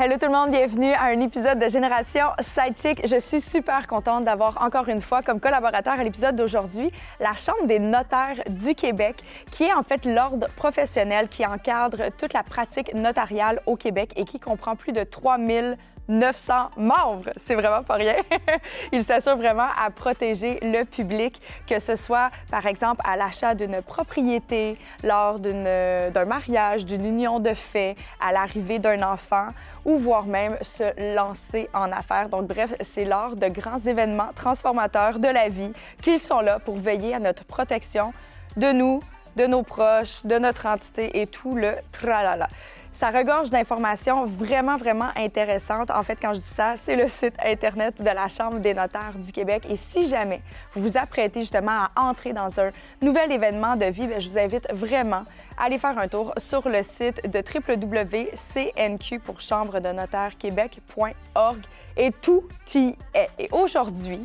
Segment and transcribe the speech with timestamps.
[0.00, 3.04] Hello tout le monde, bienvenue à un épisode de Génération Sidechick.
[3.04, 7.66] Je suis super contente d'avoir encore une fois comme collaborateur à l'épisode d'aujourd'hui la Chambre
[7.66, 9.16] des notaires du Québec,
[9.50, 14.24] qui est en fait l'ordre professionnel qui encadre toute la pratique notariale au Québec et
[14.24, 15.76] qui comprend plus de 3000
[16.08, 17.30] 900 membres.
[17.36, 18.16] C'est vraiment pas rien.
[18.92, 23.82] Il s'assure vraiment à protéger le public, que ce soit par exemple à l'achat d'une
[23.82, 29.48] propriété, lors d'un mariage, d'une union de fait, à l'arrivée d'un enfant
[29.84, 32.28] ou voire même se lancer en affaires.
[32.28, 35.72] Donc bref, c'est lors de grands événements transformateurs de la vie
[36.02, 38.12] qu'ils sont là pour veiller à notre protection
[38.56, 39.00] de nous,
[39.36, 42.48] de nos proches, de notre entité et tout le tralala.
[42.92, 45.90] Ça regorge d'informations vraiment, vraiment intéressantes.
[45.90, 49.14] En fait, quand je dis ça, c'est le site Internet de la Chambre des notaires
[49.14, 49.64] du Québec.
[49.68, 50.40] Et si jamais
[50.74, 54.38] vous vous apprêtez justement à entrer dans un nouvel événement de vie, bien, je vous
[54.38, 55.24] invite vraiment
[55.56, 61.58] à aller faire un tour sur le site de www.cnq pour chambre de notaire québec.org
[61.96, 63.28] et tout y est.
[63.38, 64.24] Et aujourd'hui,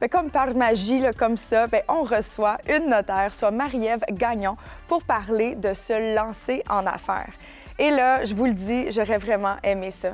[0.00, 5.02] ben, comme par magie, comme ça, bien, on reçoit une notaire, soit Marie-Ève Gagnon, pour
[5.02, 7.32] parler de se lancer en affaires.
[7.78, 10.10] Et là, je vous le dis, j'aurais vraiment aimé ça.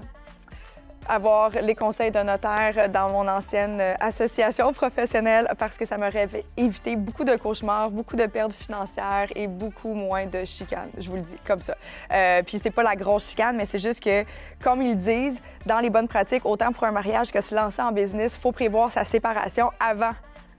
[1.06, 6.94] Avoir les conseils d'un notaire dans mon ancienne association professionnelle parce que ça m'aurait évité
[6.94, 10.90] beaucoup de cauchemars, beaucoup de pertes financières et beaucoup moins de chicanes.
[10.96, 11.74] Je vous le dis comme ça.
[12.12, 14.24] Euh, puis c'est pas la grosse chicane, mais c'est juste que,
[14.62, 17.92] comme ils disent, dans les bonnes pratiques, autant pour un mariage que se lancer en
[17.92, 20.12] business, il faut prévoir sa séparation avant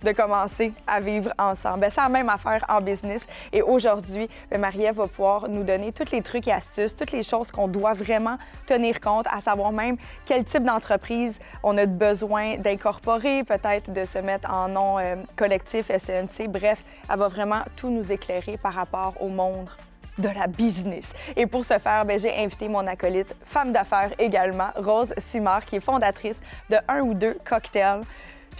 [0.03, 1.81] de commencer à vivre ensemble.
[1.81, 3.25] Ben, c'est la même affaire en business.
[3.51, 7.23] Et aujourd'hui, ben, Marie-Ève va pouvoir nous donner tous les trucs et astuces, toutes les
[7.23, 12.57] choses qu'on doit vraiment tenir compte, à savoir même quel type d'entreprise on a besoin
[12.57, 16.47] d'incorporer, peut-être de se mettre en nom euh, collectif SNC.
[16.47, 19.69] Bref, elle va vraiment tout nous éclairer par rapport au monde
[20.17, 21.13] de la business.
[21.35, 25.77] Et pour ce faire, ben, j'ai invité mon acolyte, femme d'affaires également, Rose Simard, qui
[25.77, 26.39] est fondatrice
[26.69, 28.01] de un ou deux cocktails.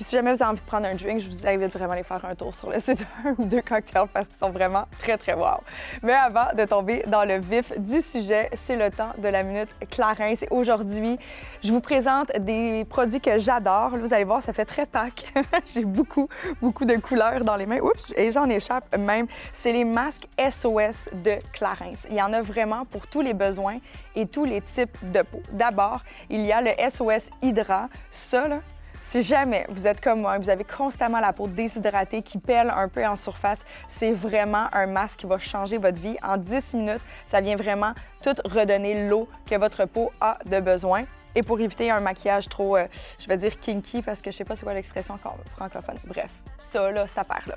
[0.01, 2.03] Si jamais vous avez envie de prendre un drink, je vous invite vraiment à aller
[2.03, 5.15] faire un tour sur le site d'un ou deux cocktails parce qu'ils sont vraiment très,
[5.15, 5.59] très wow.
[6.01, 9.69] Mais avant de tomber dans le vif du sujet, c'est le temps de la minute
[9.91, 10.41] Clarence.
[10.41, 11.19] Et aujourd'hui,
[11.63, 13.91] je vous présente des produits que j'adore.
[13.91, 15.31] Vous allez voir, ça fait très pack.
[15.71, 16.27] J'ai beaucoup,
[16.61, 17.79] beaucoup de couleurs dans les mains.
[17.79, 19.27] Oups, et j'en échappe même.
[19.53, 22.07] C'est les masques SOS de Clarence.
[22.09, 23.77] Il y en a vraiment pour tous les besoins
[24.15, 25.43] et tous les types de peau.
[25.51, 27.87] D'abord, il y a le SOS Hydra.
[28.09, 28.61] Ça, là,
[29.01, 32.87] si jamais vous êtes comme moi, vous avez constamment la peau déshydratée qui pèle un
[32.87, 36.15] peu en surface, c'est vraiment un masque qui va changer votre vie.
[36.23, 41.03] En 10 minutes, ça vient vraiment tout redonner l'eau que votre peau a de besoin.
[41.35, 42.87] Et pour éviter un maquillage trop, euh,
[43.19, 45.17] je vais dire kinky, parce que je sais pas c'est quoi l'expression
[45.55, 45.97] francophone.
[46.05, 46.29] Bref,
[46.61, 47.55] ça, là, cette affaire-là.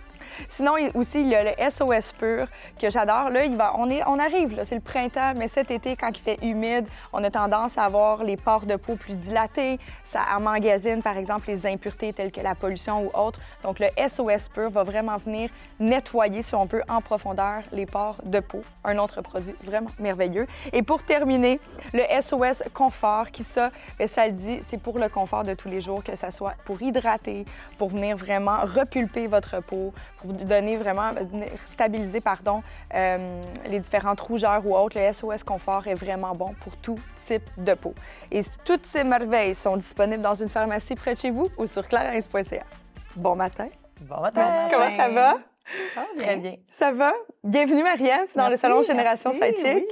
[0.48, 2.46] Sinon, aussi, il y a le SOS Pur
[2.80, 3.30] que j'adore.
[3.30, 6.20] Là, il va, on, est, on arrive, c'est le printemps, mais cet été, quand il
[6.20, 9.78] fait humide, on a tendance à avoir les pores de peau plus dilatés.
[10.04, 13.40] Ça emmagasine, par exemple, les impuretés telles que la pollution ou autres.
[13.62, 18.18] Donc, le SOS Pur va vraiment venir nettoyer, si on veut, en profondeur les pores
[18.24, 18.62] de peau.
[18.84, 20.46] Un autre produit vraiment merveilleux.
[20.72, 21.60] Et pour terminer,
[21.92, 25.68] le SOS Confort, qui ça, ben, ça le dit, c'est pour le confort de tous
[25.68, 27.44] les jours, que ça soit pour hydrater,
[27.78, 28.64] pour venir vraiment
[29.28, 31.10] votre peau, pour donner vraiment,
[31.66, 32.62] stabiliser, pardon,
[32.94, 34.98] euh, les différentes rougeurs ou autres.
[34.98, 37.94] Le SOS Confort est vraiment bon pour tout type de peau.
[38.30, 41.86] Et toutes ces merveilles sont disponibles dans une pharmacie près de chez vous ou sur
[41.88, 42.64] clarence.ca.
[43.16, 43.68] Bon matin.
[44.02, 44.68] Bon matin.
[44.70, 45.53] Comment ça va?
[46.18, 46.56] Très bien.
[46.68, 47.12] Ça va?
[47.42, 49.84] Bienvenue, Marie-Ève, dans le salon Génération Sidechick.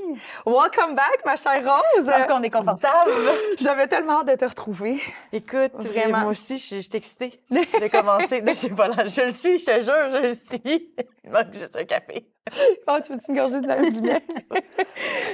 [0.44, 2.06] Welcome back, ma chère Rose.
[2.06, 3.10] Donc, on est confortable.
[3.58, 5.00] J'avais tellement hâte de te retrouver.
[5.32, 6.18] Écoute, vraiment.
[6.18, 8.42] Moi aussi, je suis excitée de commencer.
[8.46, 10.92] je sais pas là, je le suis, je te jure, je le suis.
[11.24, 12.26] Il manque juste un café.
[12.88, 14.20] Oh, tu veux-tu une gorgée de la du bien?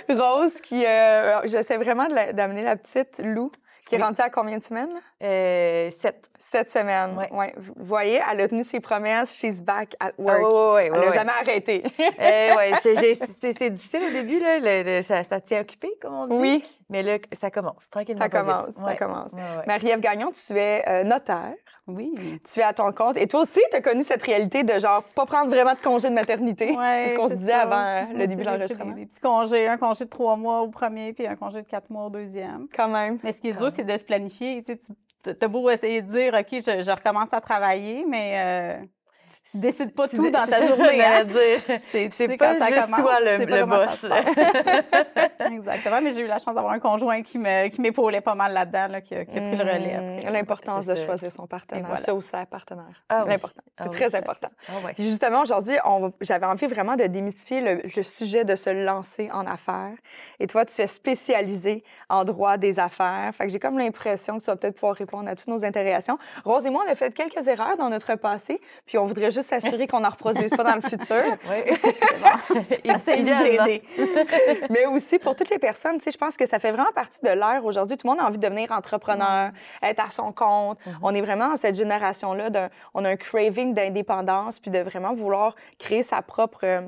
[0.08, 3.50] Rose, qui, euh, j'essaie vraiment d'amener la petite Lou
[3.88, 5.00] qui est rendue à combien de semaines?
[5.22, 6.30] Euh, sept.
[6.38, 7.16] Sept semaines.
[7.18, 7.24] Oui.
[7.36, 7.54] Ouais.
[7.56, 9.34] Vous voyez, elle a tenu ses promesses.
[9.34, 10.42] She's back at work.
[10.44, 11.82] Oh, oui, elle n'a jamais arrêté.
[11.98, 16.34] euh, ouais, c'est difficile au début, là, le, ça, ça tient occupé, comme on dit.
[16.34, 16.64] Oui.
[16.90, 18.20] Mais là, ça commence, tranquillement.
[18.22, 18.96] Ça commence, ça ouais.
[18.96, 19.32] commence.
[19.32, 19.66] Ouais, ouais.
[19.66, 21.54] Marie-Ève Gagnon, tu es euh, notaire.
[21.86, 22.12] Oui.
[22.50, 23.16] Tu es à ton compte.
[23.16, 26.08] Et toi aussi, tu as connu cette réalité de genre pas prendre vraiment de congé
[26.08, 26.68] de maternité.
[26.94, 27.62] C'est ce qu'on se disait ça.
[27.62, 28.92] avant euh, le début de l'enregistrement.
[28.94, 31.66] Des, des petits congés, un congé de trois mois au premier, puis un congé de
[31.66, 32.68] quatre mois au deuxième.
[32.74, 33.18] Quand même.
[33.22, 34.62] Mais ce qui est dur, c'est de se planifier.
[34.62, 38.80] Tu sais, tu as beau essayer de dire, OK, je, je recommence à travailler, mais
[38.80, 38.84] euh,
[39.54, 41.02] décides pas tout dans ta journée.
[41.02, 41.24] Hein?
[42.12, 44.06] C'est pas juste toi le, le boss.
[45.52, 49.14] Exactement, mais j'ai eu la chance d'avoir un conjoint qui m'épaulait pas mal là-dedans, qui,
[49.14, 50.20] a pris le relais.
[50.22, 53.02] Mmh, l'importance de choisir son partenaire, ça ou sa partenaire.
[53.08, 53.62] Ah L'important.
[53.76, 54.48] C'est ah très important.
[54.68, 55.76] Ah justement, aujourd'hui,
[56.20, 59.94] j'avais envie vraiment de démystifier le, sujet de se lancer en affaires.
[60.40, 63.32] Et toi, tu es spécialisée en droit des affaires.
[63.34, 66.18] Fait que j'ai comme l'impression que tu vas peut-être pouvoir répondre à toutes nos interrogations.
[66.44, 69.37] Rose et moi, on a fait quelques erreurs dans notre passé, puis on voudrait juste
[69.42, 71.16] s'assurer qu'on n'en reproduise pas dans le futur.
[71.48, 71.62] Oui,
[72.22, 72.60] bon.
[74.70, 77.20] Mais aussi, pour toutes les personnes, tu sais, je pense que ça fait vraiment partie
[77.22, 77.96] de l'ère aujourd'hui.
[77.96, 79.50] Tout le monde a envie de devenir entrepreneur,
[79.82, 80.78] être à son compte.
[80.80, 80.98] Mm-hmm.
[81.02, 85.54] On est vraiment dans cette génération-là, on a un craving d'indépendance, puis de vraiment vouloir
[85.78, 86.80] créer sa propre euh,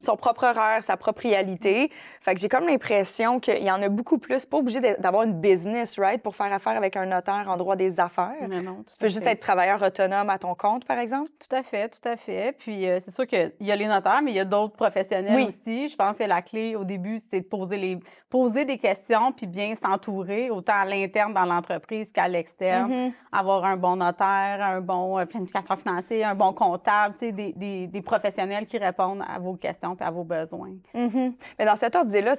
[0.00, 1.90] son propre horaire, sa propre réalité.
[2.20, 4.44] Fait que j'ai comme l'impression qu'il y en a beaucoup plus.
[4.44, 7.98] Pas obligé d'avoir une business, right, pour faire affaire avec un notaire en droit des
[7.98, 8.34] affaires.
[8.48, 11.30] Mais non, tu peux juste être travailleur autonome à ton compte, par exemple.
[11.38, 12.56] Tout à fait, tout à fait.
[12.58, 15.46] Puis euh, c'est sûr qu'il y a les notaires, mais il y a d'autres professionnels
[15.46, 15.88] aussi.
[15.88, 17.98] Je pense que la clé au début, c'est de poser les
[18.28, 22.92] poser des questions puis bien s'entourer, autant à l'interne dans l'entreprise qu'à l'externe.
[22.92, 23.12] Mm-hmm.
[23.32, 28.02] Avoir un bon notaire, un bon euh, planificateur financier, un bon comptable, des, des, des
[28.02, 30.74] professionnels qui répondent à vos questions à vos besoins.
[30.94, 31.32] Mm-hmm.
[31.58, 32.36] Mais dans cette ordre-là,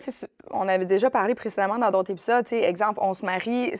[0.52, 2.46] on avait déjà parlé précédemment dans d'autres épisodes.
[2.52, 3.72] Exemple, on se marie,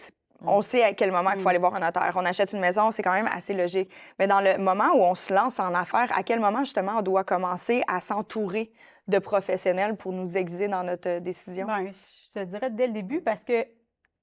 [0.42, 1.48] on sait à quel moment il faut mm.
[1.48, 2.14] aller voir un notaire.
[2.16, 3.92] On achète une maison, c'est quand même assez logique.
[4.20, 7.02] Mais dans le moment où on se lance en affaires, à quel moment justement on
[7.02, 8.72] doit commencer à s'entourer
[9.08, 11.66] de professionnels pour nous aiguiser dans notre décision?
[11.66, 13.66] Bien, je te dirais dès le début parce que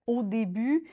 [0.07, 0.85] au début,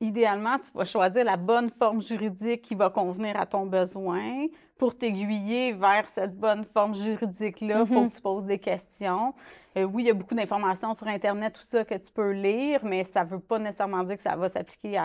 [0.00, 4.46] idéalement, tu vas choisir la bonne forme juridique qui va convenir à ton besoin.
[4.78, 8.10] Pour t'aiguiller vers cette bonne forme juridique-là, il faut mm-hmm.
[8.10, 9.34] que tu poses des questions.
[9.76, 12.80] Euh, oui, il y a beaucoup d'informations sur Internet, tout ça que tu peux lire,
[12.84, 14.98] mais ça ne veut pas nécessairement dire que ça va s'appliquer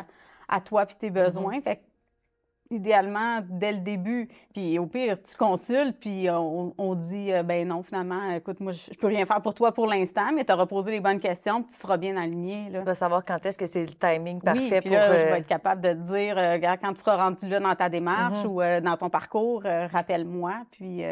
[0.48, 1.26] à, toi et tes mm-hmm.
[1.26, 1.60] besoins
[2.74, 4.28] idéalement dès le début.
[4.54, 8.96] Puis au pire, tu consultes, puis on, dit euh, ben non, finalement, écoute, moi, je
[8.98, 11.74] peux rien faire pour toi pour l'instant, mais tu auras posé les bonnes questions, puis
[11.74, 12.70] tu seras bien aligné.
[12.70, 12.80] Là.
[12.80, 14.98] Tu vas savoir quand est-ce que c'est le timing parfait puis pour.
[14.98, 17.48] Là, je vais euh, être capable de te dire, euh, regarde, quand tu seras rendu
[17.48, 18.80] là dans ta démarche mm-hmm.
[18.80, 21.04] ou dans ton parcours, rappelle-moi, puis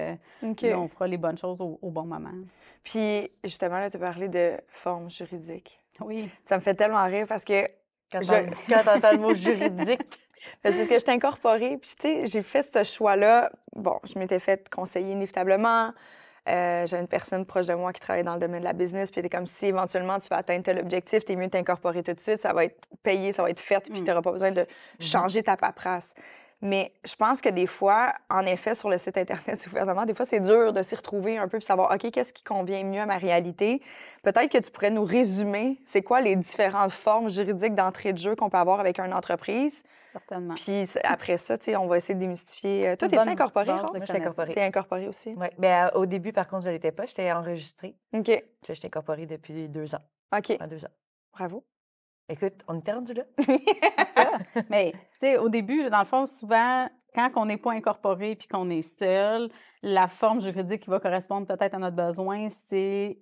[0.43, 2.31] on fera les bonnes choses au, bon moment.
[2.83, 5.79] Puis justement, là, tu parlé de forme juridique.
[5.99, 6.29] Oui.
[6.43, 7.67] Ça me fait tellement rire parce que.
[8.11, 10.01] Quand tu entends le mot juridique.
[10.63, 13.51] Parce que je t'ai incorporée, puis tu sais, j'ai fait ce choix-là.
[13.75, 15.91] Bon, je m'étais fait conseiller inévitablement.
[16.49, 19.11] Euh, j'ai une personne proche de moi qui travaille dans le domaine de la business,
[19.11, 22.13] puis était comme si éventuellement tu vas atteindre tel objectif, t'es mieux de t'incorporer tout
[22.13, 24.03] de suite, ça va être payé, ça va être fait, puis mm.
[24.03, 25.11] tu n'auras pas besoin de mm-hmm.
[25.11, 26.15] changer ta paperasse.
[26.63, 30.13] Mais je pense que des fois, en effet, sur le site Internet du gouvernement, des
[30.13, 33.01] fois, c'est dur de s'y retrouver un peu puis savoir, OK, qu'est-ce qui convient mieux
[33.01, 33.81] à ma réalité?
[34.21, 38.35] Peut-être que tu pourrais nous résumer, c'est quoi les différentes formes juridiques d'entrée de jeu
[38.35, 39.83] qu'on peut avoir avec une entreprise?
[40.11, 40.55] Certainement.
[40.55, 42.89] Puis après ça, tu sais, on va essayer de démystifier.
[42.89, 43.67] Euh, toi, t'es-tu incorporé?
[43.67, 44.53] Moi, je suis incorporée.
[44.53, 45.33] T'es incorporée aussi?
[45.37, 45.47] Oui.
[45.57, 47.05] Mais euh, au début, par contre, je ne l'étais pas.
[47.05, 47.95] J'étais enregistrée.
[48.13, 48.43] OK.
[48.67, 50.01] Je suis incorporée depuis deux ans.
[50.37, 50.57] OK.
[50.67, 50.91] deux ans.
[51.31, 51.65] Bravo.
[52.27, 53.23] Écoute, on est rendu là.
[54.15, 54.31] ça.
[54.69, 58.47] Mais, tu sais, au début, dans le fond, souvent, quand on n'est pas incorporé puis
[58.47, 59.49] qu'on est seul,
[59.81, 63.17] la forme juridique qui va correspondre peut-être à notre besoin, c'est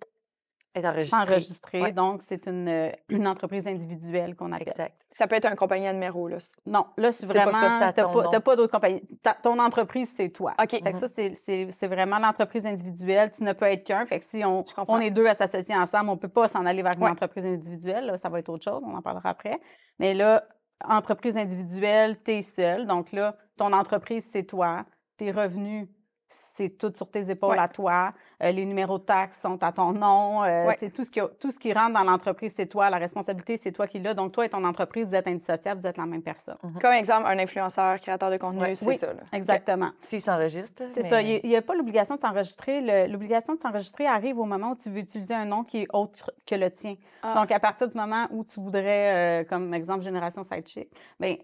[0.76, 1.92] est enregistré.
[1.94, 4.70] Donc, c'est une, euh, une, entreprise individuelle qu'on appelle.
[4.70, 4.96] Exact.
[5.12, 6.38] Ça peut être un compagnie de numéro, là.
[6.66, 7.52] Non, là, c'est vraiment.
[7.52, 9.02] Tu n'as pas, d'autres compagnies.
[9.42, 10.54] ton entreprise, c'est toi.
[10.62, 10.72] OK.
[10.72, 13.32] Fait que ça, c'est vraiment l'entreprise individuelle.
[13.32, 14.06] Tu ne peux être qu'un.
[14.06, 16.66] Fait que si on, on est deux à s'associer ensemble, on ne peut pas s'en
[16.66, 18.14] aller vers une entreprise individuelle.
[18.18, 18.82] ça va être autre chose.
[18.86, 19.60] On en parlera après.
[19.98, 20.44] Mais là,
[20.88, 22.86] entreprise individuelle, tu es seul.
[22.86, 24.86] Donc là, ton entreprise, c'est toi.
[25.18, 25.88] Tes revenus,
[26.30, 28.14] c'est tout sur tes épaules à toi.
[28.42, 30.44] Euh, les numéros de taxes sont à ton nom.
[30.44, 32.90] Euh, tout, ce qui, tout ce qui rentre dans l'entreprise, c'est toi.
[32.90, 34.14] La responsabilité, c'est toi qui l'as.
[34.14, 36.58] Donc, toi et ton entreprise, vous êtes indissociables, vous êtes la même personne.
[36.64, 36.80] Mhm.
[36.80, 39.08] Comme exemple, un influenceur, créateur de contenu, c'est ça.
[39.34, 39.92] Exactement.
[40.02, 40.84] S'il s'enregistre.
[40.94, 41.22] C'est ça.
[41.22, 43.08] Il n'y a, pas l'obligation de s'enregistrer.
[43.08, 46.32] L'obligation de s'enregistrer arrive au moment où tu veux utiliser un nom qui est autre
[46.46, 46.96] que le tien.
[47.24, 47.36] Ah.
[47.36, 51.36] Donc, à partir du moment où tu voudrais, euh, comme exemple, Génération Sidechick, bien,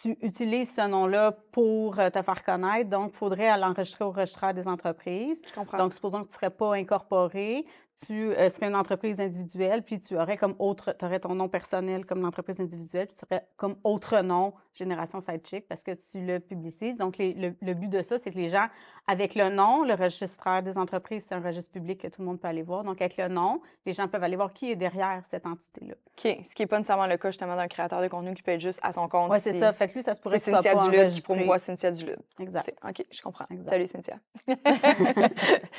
[0.00, 2.90] tu utilises ce nom-là pour euh, te faire connaître.
[2.90, 5.40] Donc, il faudrait l'enregistrer au registre des entreprises.
[5.46, 5.78] Je comprends.
[5.78, 7.64] Donc, supposons que tu ne serais pas incorporé,
[8.06, 11.48] tu euh, serais une entreprise individuelle, puis tu aurais comme autre, tu aurais ton nom
[11.48, 16.20] personnel comme l'entreprise individuelle, puis tu aurais comme autre nom Génération Sidechick parce que tu
[16.20, 16.98] le publicises.
[16.98, 18.66] Donc, le, but de ça, c'est que les gens,
[19.06, 22.40] avec le nom, le registraire des entreprises, c'est un registre public que tout le monde
[22.40, 22.82] peut aller voir.
[22.82, 25.94] Donc, avec le nom, les gens peuvent aller voir qui est derrière cette entité-là.
[25.94, 26.38] OK.
[26.44, 28.60] Ce qui n'est pas nécessairement le cas, justement, d'un créateur de contenu qui peut être
[28.60, 29.30] juste à son compte.
[29.30, 29.72] Oui, c'est ça.
[29.72, 32.18] Fait que lui, ça se pourrait que Cynthia Duluth qui promouvoit Cynthia Duluth.
[32.40, 32.76] Exact.
[32.86, 33.46] OK, je comprends.
[33.68, 34.18] Salut, Cynthia.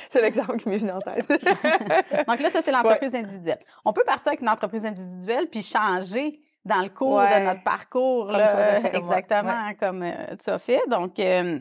[0.08, 1.26] c'est l'exemple qui m'est venu en tête.
[2.26, 3.58] Donc là, ça, c'est l'entreprise individuelle.
[3.84, 8.26] On peut partir avec une entreprise individuelle puis changer dans le cours de notre parcours.
[8.26, 10.80] Comme toi, exactement, comme euh, tu as fait.
[10.88, 11.60] Donc, euh,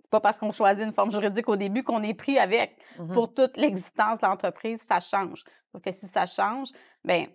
[0.00, 2.76] C'est pas parce qu'on choisit une forme juridique au début qu'on est pris avec.
[2.98, 3.12] Mhm.
[3.12, 5.44] Pour toute l'existence de l'entreprise, ça change.
[5.74, 6.68] Donc, si ça change,
[7.04, 7.26] bien,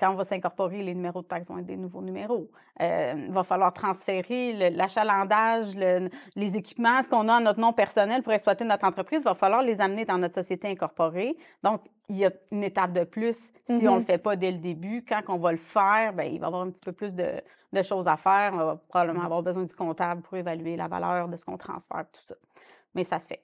[0.00, 2.50] quand on va s'incorporer, les numéros de taxes vont être des nouveaux numéros.
[2.80, 7.72] Euh, il va falloir transférer l'achalandage, le- les équipements, ce qu'on a à notre nom
[7.74, 11.36] personnel pour exploiter notre entreprise, il va falloir les amener dans notre société incorporée.
[11.62, 14.50] Donc, il y a une étape de plus si on ne le fait pas dès
[14.50, 15.04] le début.
[15.06, 17.40] Quand on va le faire, bien, il va y avoir un petit peu plus de,
[17.72, 18.52] de choses à faire.
[18.54, 22.04] On va probablement avoir besoin du comptable pour évaluer la valeur de ce qu'on transfère,
[22.10, 22.34] tout ça.
[22.94, 23.42] Mais ça se fait.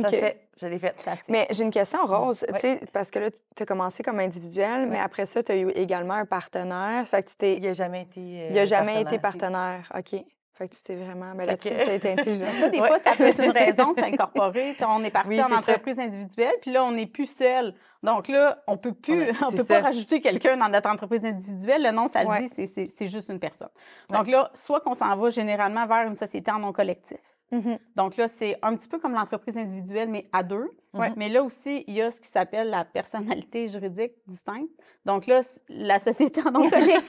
[0.00, 0.14] Ça OK.
[0.14, 0.48] se fait.
[0.60, 0.94] Je l'ai fait.
[1.00, 1.32] Ça se fait.
[1.32, 2.44] Mais j'ai une question, Rose.
[2.54, 5.56] Tu sais, parce que là, tu as commencé comme individuel, mais après ça, tu as
[5.56, 7.06] eu également un partenaire.
[7.08, 7.56] Fait que tu t'es.
[7.56, 8.20] Il n'a jamais été.
[8.20, 9.90] euh, Il n'a jamais été partenaire.
[9.96, 10.22] OK.
[10.54, 11.32] Fait que tu t'es vraiment.
[11.34, 11.82] Mais là-dessus, Ok.
[11.82, 12.46] tu as été intelligent.
[12.60, 12.86] Ça, des Ouais.
[12.86, 14.76] fois, ça peut être une raison de s'incorporer.
[14.86, 15.56] On est parti Oui, en ça.
[15.56, 17.74] entreprise individuelle, puis là, on n'est plus seul.
[18.02, 19.64] Donc là, on peut plus, Ouais, on peut ça.
[19.64, 21.82] pas rajouter quelqu'un dans notre entreprise individuelle.
[21.82, 22.40] Le nom, ça le Ouais.
[22.40, 23.70] dit, c'est- c'est c'est juste une personne.
[24.10, 24.18] Ouais.
[24.18, 27.18] Donc là, soit qu'on s'en va généralement vers une société en nom collectif.
[27.52, 27.78] Mhm.
[27.96, 30.70] Donc là, c'est un petit peu comme l'entreprise individuelle, mais à deux.
[30.94, 31.12] Ouais.
[31.16, 34.70] Mais là aussi, il y a ce qui s'appelle la personnalité juridique distincte.
[35.04, 37.06] Donc là, la société en nom collectif,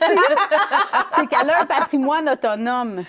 [1.15, 3.03] c'est qu'elle a un patrimoine autonome.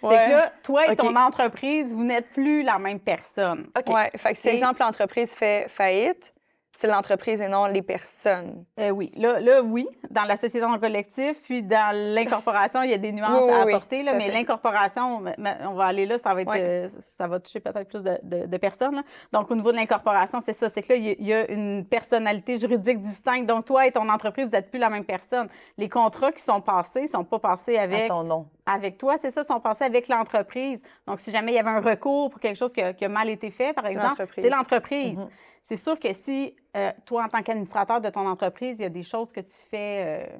[0.00, 3.70] C'est que là, toi et ton entreprise, vous n'êtes plus la même personne.
[3.78, 3.94] OK.
[3.94, 4.10] Ouais.
[4.16, 6.32] Fait que si, Et- exemple, l'entreprise fait faillite,
[6.80, 8.64] c'est l'entreprise et non les personnes.
[8.78, 12.94] Euh, oui, là, là, oui, dans la société en collectif, puis dans l'incorporation, il y
[12.94, 15.22] a des nuances Oui, oui, à oui, apporter, tout là, à mais l'incorporation,
[15.68, 18.46] on va aller là, ça va être, euh, ça va toucher peut-être plus de, de-
[18.46, 18.96] de personnes.
[18.96, 19.02] là.
[19.32, 22.58] Donc, au niveau de l'incorporation, c'est ça, c'est que là, il y a- une personnalité
[22.58, 23.46] juridique distincte.
[23.46, 25.48] Donc, toi et ton entreprise, vous n'êtes plus la même personne.
[25.76, 28.46] Les contrats qui sont passés ne sont pas passés À avec ton nom.
[28.66, 30.82] Avec toi, c'est ça, sont passés avec l'entreprise.
[31.06, 33.08] Donc, si jamais il y avait un recours pour quelque chose qui a, qui a
[33.08, 35.18] mal été fait, par exemple, c'est l'entreprise.
[35.18, 35.28] Mhm.
[35.62, 38.90] C'est sûr que si euh, toi, en tant qu'administrateur de ton entreprise, il y a
[38.90, 40.38] des choses que tu fais euh,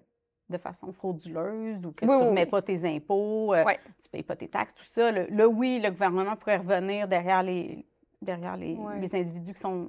[0.49, 2.51] de façon frauduleuse ou que Oui, tu ne remets oui.
[2.51, 5.81] pas tes impôts, euh, tu ne payes pas tes taxes, tout ça, le- là, oui,
[5.83, 7.85] le gouvernement pourrait revenir derrière les,
[8.23, 9.89] derrière les, les individus qui sont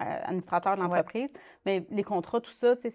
[0.00, 0.88] euh, administrateurs de Ouais.
[0.88, 1.32] l'entreprise.
[1.66, 2.92] Mais les contrats, tout ça, c'est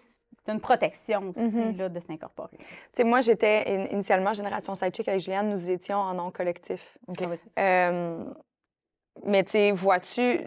[0.48, 1.76] une protection aussi Mhm.
[1.76, 2.56] là, de s'incorporer.
[2.58, 6.96] Tu sais, moi, j'étais in- initialement Génération Sidechick avec Juliane, nous étions en nom collectif.
[7.08, 7.36] Ah ouais.
[7.58, 8.24] Euh,
[9.24, 10.46] mais tu vois-tu,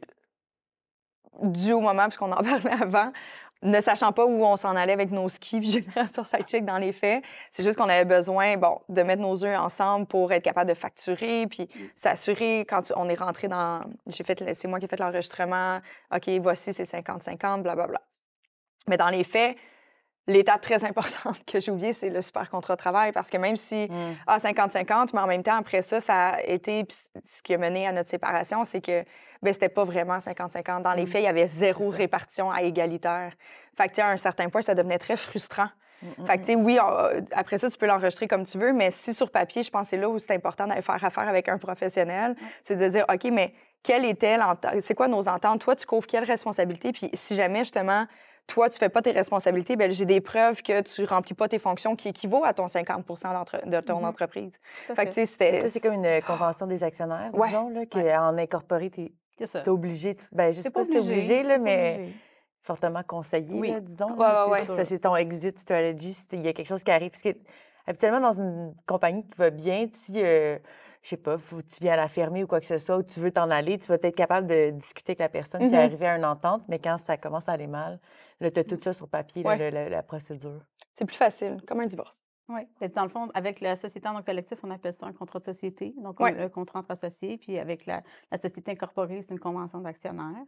[1.42, 3.12] dû au moment, puisqu'on en parlait avant,
[3.62, 6.94] ne sachant pas où on s'en allait avec nos skis, puis Génération Sidechick dans les
[6.94, 10.70] faits, c'est juste qu'on avait besoin, bon, de mettre nos œufs ensemble pour être capable
[10.70, 14.86] de facturer, puis s'assurer quand tu- on est rentré dans, j'ai fait, c'est moi qui
[14.86, 15.80] ai fait l'enregistrement,
[16.16, 18.02] OK, voici, c'est 50-50, blablabla.
[18.88, 19.58] Mais dans les faits,
[20.30, 23.56] l'étape très importante que j'ai oubliée, c'est le super contrat de travail, parce que même
[23.58, 24.14] si Mm.
[24.28, 26.86] ah, 50-50, mais en même temps, après ça, ça a été
[27.26, 29.04] ce qui a mené à notre séparation, c'est que
[29.42, 30.84] ben, c'était pas vraiment 50-50.
[30.84, 31.08] Dans les Mm.
[31.08, 33.34] faits, il y avait zéro répartition à égalitaire.
[33.78, 35.70] Fait que, à un certain point, ça devenait très frustrant.
[36.02, 38.72] Mm, Fait que, tu sais, oui, on- après ça, tu peux l'enregistrer comme tu veux,
[38.74, 41.28] mais si sur papier, je pense que c'est là où c'est important d'aller faire affaire
[41.28, 44.80] avec un professionnel, c'est de dire, OK, mais quelle était l'entente?
[44.82, 45.62] C'est quoi nos ententes?
[45.62, 46.92] Toi, tu couvres quelle responsabilité?
[46.92, 48.06] Puis si jamais, justement,
[48.50, 51.60] toi, tu fais pas tes responsabilités, ben j'ai des preuves que tu remplis pas tes
[51.60, 54.06] fonctions qui équivaut à ton 50 d'entre- de ton Mhm.
[54.06, 54.52] entreprise.
[54.88, 57.48] Que, tu c'est comme une euh, convention des actionnaires, Ouais.
[57.50, 60.16] disons, là, qu'en incorporé, tu es obligé.
[60.16, 60.20] De...
[60.32, 62.16] Ben, je sais pas si t'es obligé, là, mais obligé.
[62.64, 63.72] fortement conseillé, Oui.
[63.72, 64.12] là, disons.
[64.14, 67.12] Ouais, là, ouais, c'est que ton exit strategy, s'il y a quelque chose qui arrive.
[67.12, 67.30] Parce que,
[67.88, 70.58] habituellement, dans une compagnie qui va bien, si, euh,
[71.02, 73.04] je sais pas, faut- tu viens à la fermer ou quoi que ce soit, ou
[73.04, 75.70] tu veux t'en aller, tu vas être capable de discuter avec la personne Mhm.
[75.70, 78.00] puis arriver à une entente, mais quand ça commence à aller mal,
[78.40, 79.72] là, tu as tout ça sur papier, là, Ouais.
[79.72, 80.62] le- le- la procédure.
[80.98, 82.22] C'est plus facile, comme un divorce.
[82.50, 82.62] Oui.
[82.96, 85.44] Dans le fond, avec la société en nom collectif, on appelle ça un contrat de
[85.44, 85.94] société.
[85.98, 86.36] Donc, Ouais.
[86.36, 87.38] un, un contrat entre associés.
[87.38, 90.46] Puis avec la, la société incorporée, c'est une convention d'actionnaires.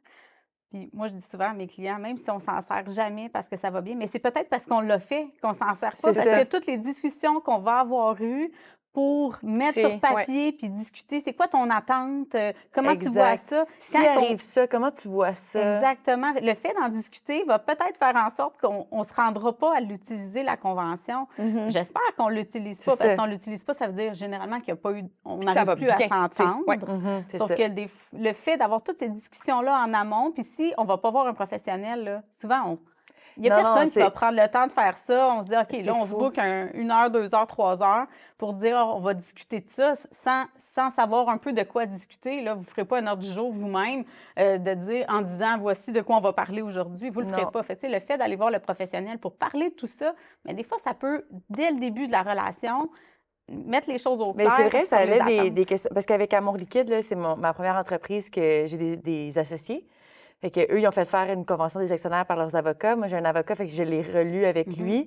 [0.71, 3.47] Puis moi, je dis souvent à mes clients, même si on s'en sert jamais parce
[3.49, 5.95] que ça va bien, mais c'est peut-être parce qu'on l'a fait qu'on s'en sert pas.
[5.95, 6.43] C'est Parce ça.
[6.45, 8.51] que toutes les discussions qu'on va avoir eues
[8.93, 12.35] pour mettre sur papier puis discuter, c'est quoi ton attente?
[12.35, 13.65] euh, Comment tu vois ça?
[13.79, 15.75] Si Quand on- arrive ça, comment tu vois ça?
[15.77, 16.33] Exactement.
[16.41, 19.79] Le fait d'en discuter va peut-être faire en sorte qu'on ne se rendra pas à
[19.79, 21.27] l'utiliser, la convention.
[21.37, 21.69] Mhm.
[21.71, 24.73] J'espère qu'on ne l'utilise pas, parce qu'on ne l'utilise pas, ça veut dire généralement qu'il
[24.73, 25.03] n'y a pas eu.
[25.23, 26.67] On n'arrive plus bien, à s'entendre.
[26.67, 26.77] Ouais.
[26.77, 27.55] Mhm, c'est Sauf ça.
[27.55, 30.97] que des- le fait d'avoir toutes ces discussions-là en amont, puis si on ne va
[30.97, 32.79] pas voir un professionnel, là, souvent, on-
[33.37, 35.33] il n'y a Non, non, personne qui va prendre le temps de faire ça.
[35.35, 36.17] On se dit, OK, là, on se fou.
[36.17, 38.07] book un- une heure, deux heures, trois heures
[38.37, 42.41] pour dire, on va discuter de ça sans, sans savoir un peu de quoi discuter.
[42.41, 44.03] Là, vous ne ferez pas un ordre du jour vous-même
[44.39, 47.09] euh, de dire, en disant, voici de quoi on va parler aujourd'hui.
[47.09, 47.63] Vous ne le ferez pas.
[47.63, 50.13] Fait, le fait d'aller voir le professionnel pour parler de tout ça,
[50.45, 52.89] mais des fois, ça peut, dès le début de la relation,
[53.49, 54.55] mettre les choses au Mais clair.
[54.57, 55.89] c'est vrai, ça allait des, des questions.
[55.93, 59.85] Parce qu'avec Amour Liquide, c'est ma première entreprise que j'ai des, des associés.
[60.41, 62.95] Fait que eux, ils ont fait faire une convention des actionnaires par leurs avocats.
[62.95, 64.83] Moi, j'ai un avocat, fait que je l'ai relu avec Mhm.
[64.83, 65.05] lui.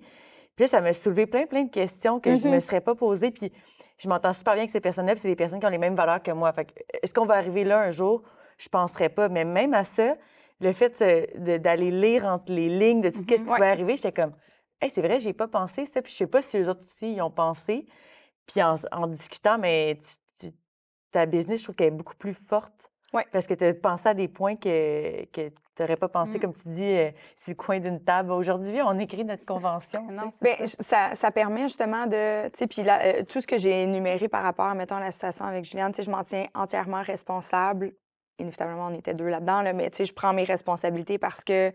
[0.55, 2.61] Puis là, ça m'a soulevé plein, plein de questions que je ne me Mhm.
[2.61, 3.33] serais pas posées.
[3.33, 3.53] Puis
[3.99, 5.97] je m'entends super bien avec ces personnes-là, puis c'est des personnes qui ont les mêmes
[5.97, 6.53] valeurs que moi.
[6.53, 6.69] Fait
[7.03, 8.23] est-ce qu'on va arriver là un jour?
[8.59, 9.29] Je penserais pas.
[9.29, 10.17] Mais même à ça,
[10.61, 11.03] le fait
[11.37, 13.23] d'aller lire entre les lignes de tout Mhm.
[13.23, 13.55] ce qui Ouais.
[13.57, 14.35] pouvait arriver, j'étais comme,
[14.81, 16.01] hey, c'est vrai, j'ai pas pensé ça.
[16.01, 17.87] Puis je sais pas si les autres aussi y ont pensé.
[18.47, 20.57] Puis en, en discutant, mais tu- tu-
[21.11, 22.93] ta business, je trouve qu'elle est beaucoup plus forte.
[23.15, 23.25] Ouais.
[23.33, 26.41] Parce que tu as pensé à des points que, que tu n'aurais pas pensé, Mm.
[26.41, 28.31] comme tu dis, euh, sur le coin d'une table.
[28.33, 30.03] Aujourd'hui, on écrit notre convention.
[30.11, 30.83] Non, Bien, ça.
[30.83, 32.49] ça, ça permet justement de.
[32.49, 35.11] Tu sais, puis là, euh, tout ce que j'ai énuméré par rapport, mettons, à la
[35.11, 37.93] situation avec Juliane, tu sais, je m'en tiens entièrement responsable.
[38.39, 41.73] Inévitablement, on était deux là-dedans, là, mais tu sais, je prends mes responsabilités parce que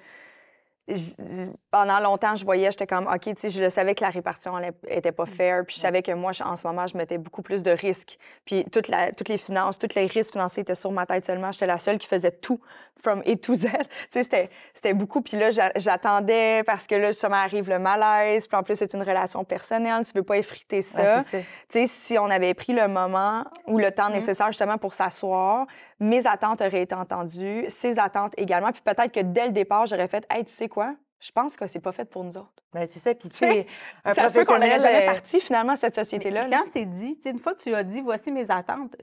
[1.71, 4.57] pendant longtemps, je voyais, j'étais comme, OK, tu sais, je le savais que la répartition
[4.57, 7.17] elle était pas fair, puis je savais que moi, je- en ce moment, je mettais
[7.17, 8.17] beaucoup plus de risques.
[8.45, 11.51] Puis toute la, toutes les finances, tous les risques financiers étaient sur ma tête seulement.
[11.51, 12.59] J'étais la seule qui faisait tout,
[13.01, 13.67] from A to Z.
[14.11, 15.21] tu sais, c'était, beaucoup.
[15.21, 18.47] Puis là, j'a- j'attendais parce que là, ça m'arrive le malaise.
[18.47, 20.05] Puis en plus, c'est une relation personnelle.
[20.05, 21.01] Tu veux pas effriter ça.
[21.17, 21.43] Ouais, c'est ça.
[21.69, 24.13] Tu sais, si on avait pris le moment ou le temps Mhm.
[24.15, 25.67] nécessaire justement pour s'asseoir,
[25.99, 28.71] mes attentes auraient été entendues, ses attentes également.
[28.71, 30.78] Puis peut-être que dès le départ, j'aurais fait Hey, tu sais quoi?
[31.19, 32.63] Je pense que c'est pas fait pour nous autres.
[32.71, 33.15] Ben, c'est ça.
[33.15, 33.65] Puis, tu sais,
[34.05, 36.45] un ça se peut qu'on n'aurait jamais euh, parti finalement, cette société-là.
[36.51, 38.95] quand c'est dit, tu sais, une fois que tu as dit, voici mes attentes,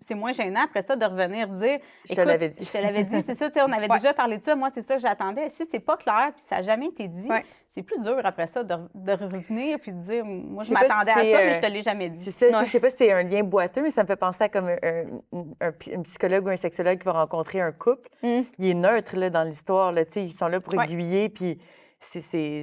[0.00, 2.64] c'est moins gênant après ça de revenir dire, Je te écoute, l'avais dit.
[2.64, 3.98] je te l'avais dit, c'est ça, tu sais, on avait Ouais.
[3.98, 5.50] déjà parlé de ça, moi, c'est ça que j'attendais.
[5.50, 7.44] Si c'est pas clair, puis ça n'a jamais été dit, Ouais.
[7.68, 11.10] c'est plus dur après ça de, de revenir puis de dire, moi, je si m'attendais
[11.10, 12.30] à ça, mais je te l'ai jamais C'est dit.
[12.32, 12.46] ça.
[12.60, 12.64] Ouais.
[12.64, 14.68] Je sais pas si c'est un lien boiteux, mais ça me fait penser à comme
[14.68, 18.08] un, un- un p- un psychologue ou un sexologue qui va rencontrer un couple.
[18.22, 18.40] Mm.
[18.58, 19.92] Il est neutre là, dans l'histoire.
[19.92, 20.84] Là, tu sais, ils sont là pour Ouais.
[20.84, 21.58] aiguiller, puis
[22.02, 22.62] c'est-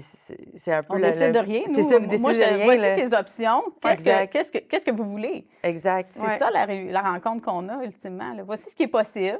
[0.74, 1.75] un peu On le- décide de rien, nous.
[1.89, 2.65] ça, vous moi, je de rien.
[2.65, 2.96] voici là.
[2.96, 3.63] tes options.
[3.81, 5.46] Qu'est-ce que, vous voulez?
[5.63, 6.08] Exact.
[6.12, 6.38] C'est Ouais.
[6.38, 8.34] ça la, la rencontre qu'on a, ultimement.
[8.34, 8.43] là.
[8.43, 9.39] Voici ce qui est possible.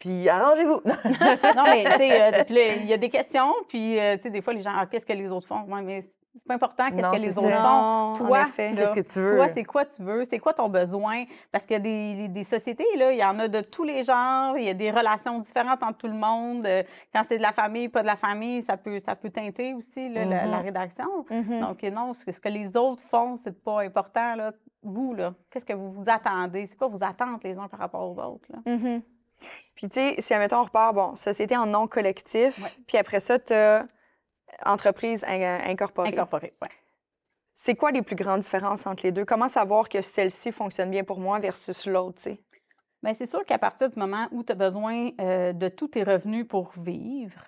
[0.00, 0.80] Puis arrangez-vous.
[0.84, 4.40] non, mais tu sais, euh, il y a des questions, puis euh, tu sais, des
[4.40, 5.62] fois, les gens, ah, qu'est-ce que les autres font?
[5.68, 6.00] Ouais, mais
[6.34, 8.12] c'est pas important, qu'est-ce que les autres font.
[8.14, 9.36] Toi, Qu'est-ce que tu veux?
[9.36, 10.24] Toi, c'est quoi tu veux?
[10.24, 11.24] C'est quoi ton besoin?
[11.52, 14.02] Parce qu'il y a des, des sociétés, là, il y en a de tous les
[14.04, 16.66] genres, il y a des relations différentes entre tout le monde.
[16.66, 16.82] Euh,
[17.14, 20.08] Quand c'est de la famille, pas de la famille, ça peut, ça peut teinter aussi
[20.08, 20.64] là, la, la Mhm.
[20.64, 21.26] rédaction.
[21.30, 21.60] Mhm.
[21.60, 24.34] Donc, non, ce que, ce que les autres font, c'est pas important.
[24.36, 24.52] Là.
[24.82, 26.64] Vous, là, qu'est-ce que vous vous attendez?
[26.64, 28.48] C'est quoi vos attentes les uns par rapport aux autres?
[28.50, 28.58] Là?
[28.64, 29.02] Mhm.
[29.74, 32.70] Puis, tu sais, si, admettons, on repart, bon, société en non collectif, Ouais.
[32.86, 33.86] puis après ça, tu as
[34.64, 36.08] entreprise in- incorporée.
[36.08, 36.68] Incorporé, ouais.
[37.52, 39.24] C'est quoi les plus grandes différences entre les deux?
[39.24, 42.40] Comment savoir que celle-ci fonctionne bien pour moi versus l'autre, tu sais?
[43.02, 46.02] Bien, c'est sûr qu'à partir du moment où tu as besoin euh, de tous tes
[46.02, 47.40] revenus pour vivre,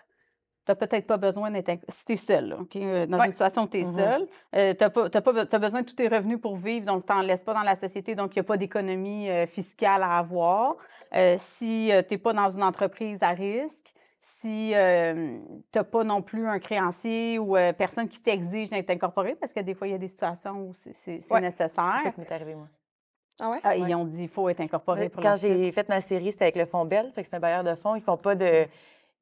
[0.64, 1.70] tu n'as peut-être pas besoin d'être.
[1.88, 2.77] Si tu es seul, là, OK?
[2.77, 3.27] euh, Dans Ouais.
[3.27, 3.96] une situation où tu es Mhm.
[3.96, 6.57] seul, euh, tu as, pas, t'as pas be- t'as besoin de tous tes revenus pour
[6.57, 9.29] vivre, donc tu n'en laisses pas dans la société, donc il n'y a pas d'économie
[9.29, 10.77] euh, fiscale à avoir.
[11.14, 16.22] Euh, si tu n'es pas dans une entreprise à risque, si tu n'as pas non
[16.22, 19.90] plus un créancier ou euh, personne qui t'exige d'être incorporé, parce que des fois, il
[19.90, 21.40] y a des situations où c'est- c'est c'est Ouais.
[21.40, 21.94] nécessaire.
[21.98, 22.68] C'est ça qui m'est arrivé, moi.
[23.40, 23.59] Ah ouais?
[23.64, 26.44] Ah, Ils ont dit qu'il faut être incorporé pour Quand j'ai fait ma série, c'était
[26.44, 27.96] avec le Fonds Bell, fait que c'est un bailleur de fonds.
[27.96, 28.66] Ils font pas de.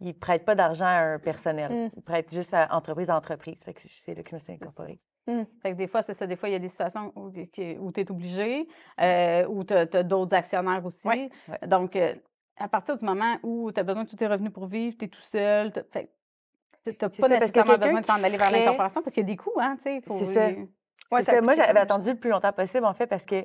[0.00, 1.70] Ils prêtent pas d'argent à un personnel.
[1.70, 1.90] Mm.
[1.96, 3.62] Ils prêtent juste à entreprise à entreprise.
[3.62, 4.98] Fait que c'est là que je me suis incorporée.
[5.62, 6.26] Fait que des fois, c'est ça.
[6.26, 8.66] Des fois, il y a des situations où, tu es obligé,
[9.00, 11.30] euh, où tu as, d'autres actionnaires aussi.
[11.66, 12.14] Donc, euh,
[12.56, 15.04] à partir du moment où tu as besoin de tous tes revenus pour vivre, tu
[15.04, 19.14] es tout seul, tu n'as pas ça, nécessairement besoin de t'en aller vers l'incorporation parce
[19.14, 20.48] qu'il y a des coûts, hein, C'est ça.
[21.12, 21.40] Ouais, ça ça.
[21.40, 23.44] Moi, j'avais attendu le plus longtemps possible, en fait, parce que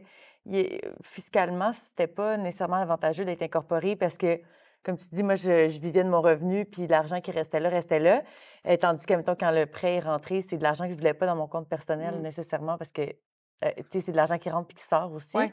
[0.51, 4.39] est- fiscalement, c'était pas nécessairement avantageux d'être incorporé parce que,
[4.85, 7.69] comme tu dis, moi, je, je vivais de mon revenu, puis l'argent qui restait là,
[7.69, 8.21] restait là.
[8.67, 11.13] Euh, tandis que, mettons, quand le prêt est rentré, c'est de l'argent que je voulais
[11.15, 12.21] pas dans mon compte personnel Mm.
[12.21, 15.35] nécessairement parce que, euh, tu sais, c'est de l'argent qui rentre puis qui sort aussi.
[15.35, 15.51] Ouais.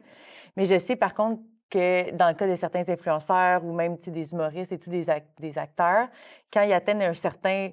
[0.57, 1.41] Mais je sais, par contre,
[1.71, 4.91] que dans le cas de certains influenceurs ou même, tu sais, des humoristes et tout,
[4.91, 6.09] des, ac- des acteurs,
[6.53, 7.71] quand ils atteignent un certain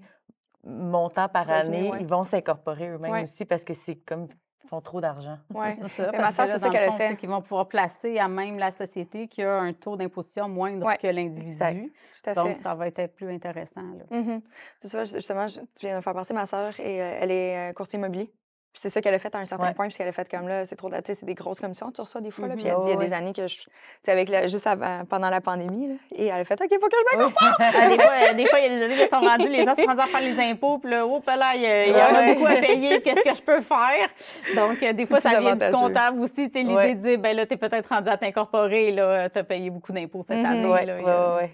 [0.64, 1.98] montant par Revenu, année, ouais.
[2.02, 3.24] ils vont s'incorporer eux-mêmes Ouais.
[3.24, 4.28] aussi parce que c'est comme
[4.68, 5.38] font trop d'argent.
[5.50, 7.08] C'est ça, ma là, c'est ça qu'elle a fait.
[7.10, 10.86] c'est qu'ils vont pouvoir placer à même la société qui a un taux d'imposition moindre
[10.86, 10.98] Ouais.
[10.98, 11.92] que l'individu.
[12.36, 13.82] Donc, ça va être plus intéressant.
[13.82, 14.18] là.
[14.20, 14.42] Mhm.
[14.82, 17.32] Tu vois, justement, je- tu viens de me faire passer ma sœur et euh, elle
[17.32, 18.32] est euh, courtier immobilier.
[18.72, 19.74] Puis c'est ça qu'elle a fait à un certain Ouais.
[19.74, 21.92] point, puisqu'elle a fait comme là, c'est trop, de- tu sais, c'est des grosses commissions,
[21.92, 22.54] tu reçois des fois, là.
[22.54, 23.70] Puis elle dit, il y a des années que je, tu
[24.04, 26.78] sais, avec le, juste avant- pendant la pandémie, là, et elle a fait, OK, il
[26.80, 27.24] faut que je me
[27.60, 29.64] Ah, des, fois, euh, des fois, il y a des années qui sont rendus, les
[29.66, 31.92] gens sont rendus à faire les impôts, puis là, oh, là, il y, a- il
[31.94, 34.08] y en a beaucoup à payer, qu'est-ce que je peux faire?
[34.56, 36.94] Donc, euh, des fois, ça vient du comptable aussi, tu sais, l'idée Ouais.
[36.94, 40.38] de dire, ben là, t'es peut-être rendu à t'incorporer, là, t'as payé beaucoup d'impôts cette
[40.38, 40.46] Mhm.
[40.46, 40.86] année.
[40.86, 41.48] Là, ouais, a-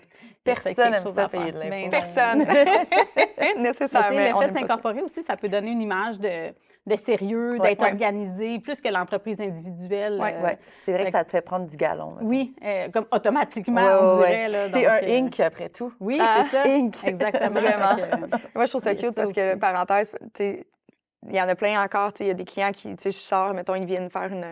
[0.43, 1.89] Personne n'aime ça payer de l'impôt.
[1.91, 2.45] Personne.
[3.57, 4.09] Nécessairement.
[4.41, 6.53] le fait de s'incorporer aussi, ça peut donner une image de,
[6.87, 7.69] de sérieux, Ouais.
[7.69, 7.87] d'être Ouais.
[7.91, 10.19] organisé, plus que l'entreprise individuelle.
[10.21, 10.35] Ouais.
[10.35, 12.11] euh, Ouais, c'est vrai fait que ça te fait prendre du galon.
[12.11, 12.27] mettons.
[12.27, 14.47] Oui, euh, comme automatiquement, Ouais, on dirait.
[14.49, 15.91] Là, T'es donc, un euh, Inc après tout.
[15.99, 16.69] Oui, Ah, c'est ça.
[16.69, 16.95] Inc.
[17.07, 17.59] Exactement.
[17.59, 17.97] Vraiment.
[17.99, 21.81] Euh, Moi, je trouve ça cute ça parce que, parenthèse, il y en a plein
[21.83, 22.11] encore.
[22.19, 24.45] Il y a des clients qui, tu sais, je sors, mettons, ils viennent faire une,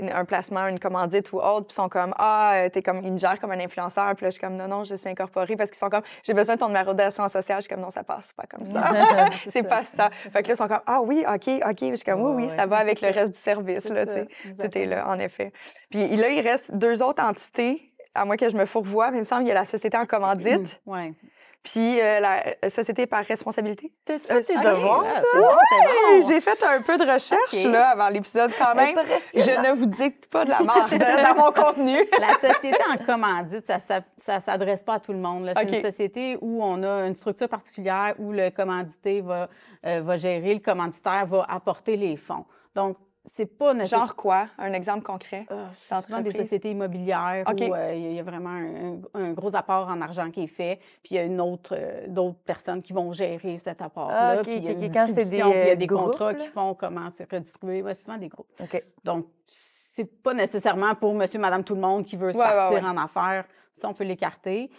[0.00, 3.00] une- un placement, une commandite ou autre, puis ils sont comme Ah, euh, t'es comme,
[3.04, 4.14] ils me gèrent comme un influenceur.
[4.14, 6.34] Puis là, je suis comme Non, non, je suis incorporée parce qu'ils sont comme J'ai
[6.34, 7.58] besoin de ton numéro d'assurance sociale.
[7.58, 8.84] Je suis comme Non, ça passe pas comme ça.
[9.48, 10.10] c'est pas ça.
[10.10, 11.76] Fait que là, ils sont comme Ah oui, OK, OK.
[11.76, 12.56] Puis je suis comme Oui, Ouais, oui, ouais.
[12.56, 14.28] ça va avec le reste du service, là, tu sais.
[14.58, 15.52] Tout est là, en effet.
[15.90, 17.82] Puis là, il reste deux autres entités,
[18.14, 19.96] à moins que je me fourvoie, mais il me semble qu'il y a la société
[19.96, 21.14] en commandite, Oui.
[21.62, 23.92] Puis euh, la euh, société par responsabilité.
[24.04, 25.04] T'as-tu Euh, tes ok, devoirs?
[25.06, 26.28] Ah, c'est bon, c'est Hey, bon.
[26.28, 28.96] J'ai fait un peu de recherche là, avant l'épisode quand même.
[29.34, 31.98] Je ne vous dicte pas de la marque dans mon contenu.
[32.20, 34.00] La société en commandite, ça
[34.36, 35.52] ne s'adresse pas à tout le monde.
[35.56, 39.48] C'est une société où on a une structure particulière où le commandité va,
[39.86, 42.44] euh, va gérer, le commanditaire va apporter les fonds.
[42.74, 44.06] Donc, c'est pas nécessairement.
[44.06, 44.48] Genre quoi?
[44.58, 45.46] Un exemple concret?
[45.50, 49.00] Euh, souvent des sociétés immobilières où euh, il y a- il y a vraiment un,
[49.14, 52.06] un gros apport en argent qui est fait, puis il y a une autre, euh,
[52.08, 54.30] d'autres personnes qui vont gérer cet apport-là.
[54.30, 54.92] Ah, OK, puis il y a OK, une OK.
[54.94, 56.38] Quand c'est des, puis il y a euh, des groupes, contrats là?
[56.38, 57.82] qui font comment c'est redistribué.
[57.82, 58.48] Ouais, souvent des groupes.
[58.60, 58.82] OK.
[59.04, 62.78] Donc, c'est pas nécessairement pour monsieur, madame, tout le monde qui veut se Ouais, partir
[62.82, 62.88] ouais.
[62.88, 63.44] en affaires.
[63.74, 64.70] Ça, on peut l'écarter.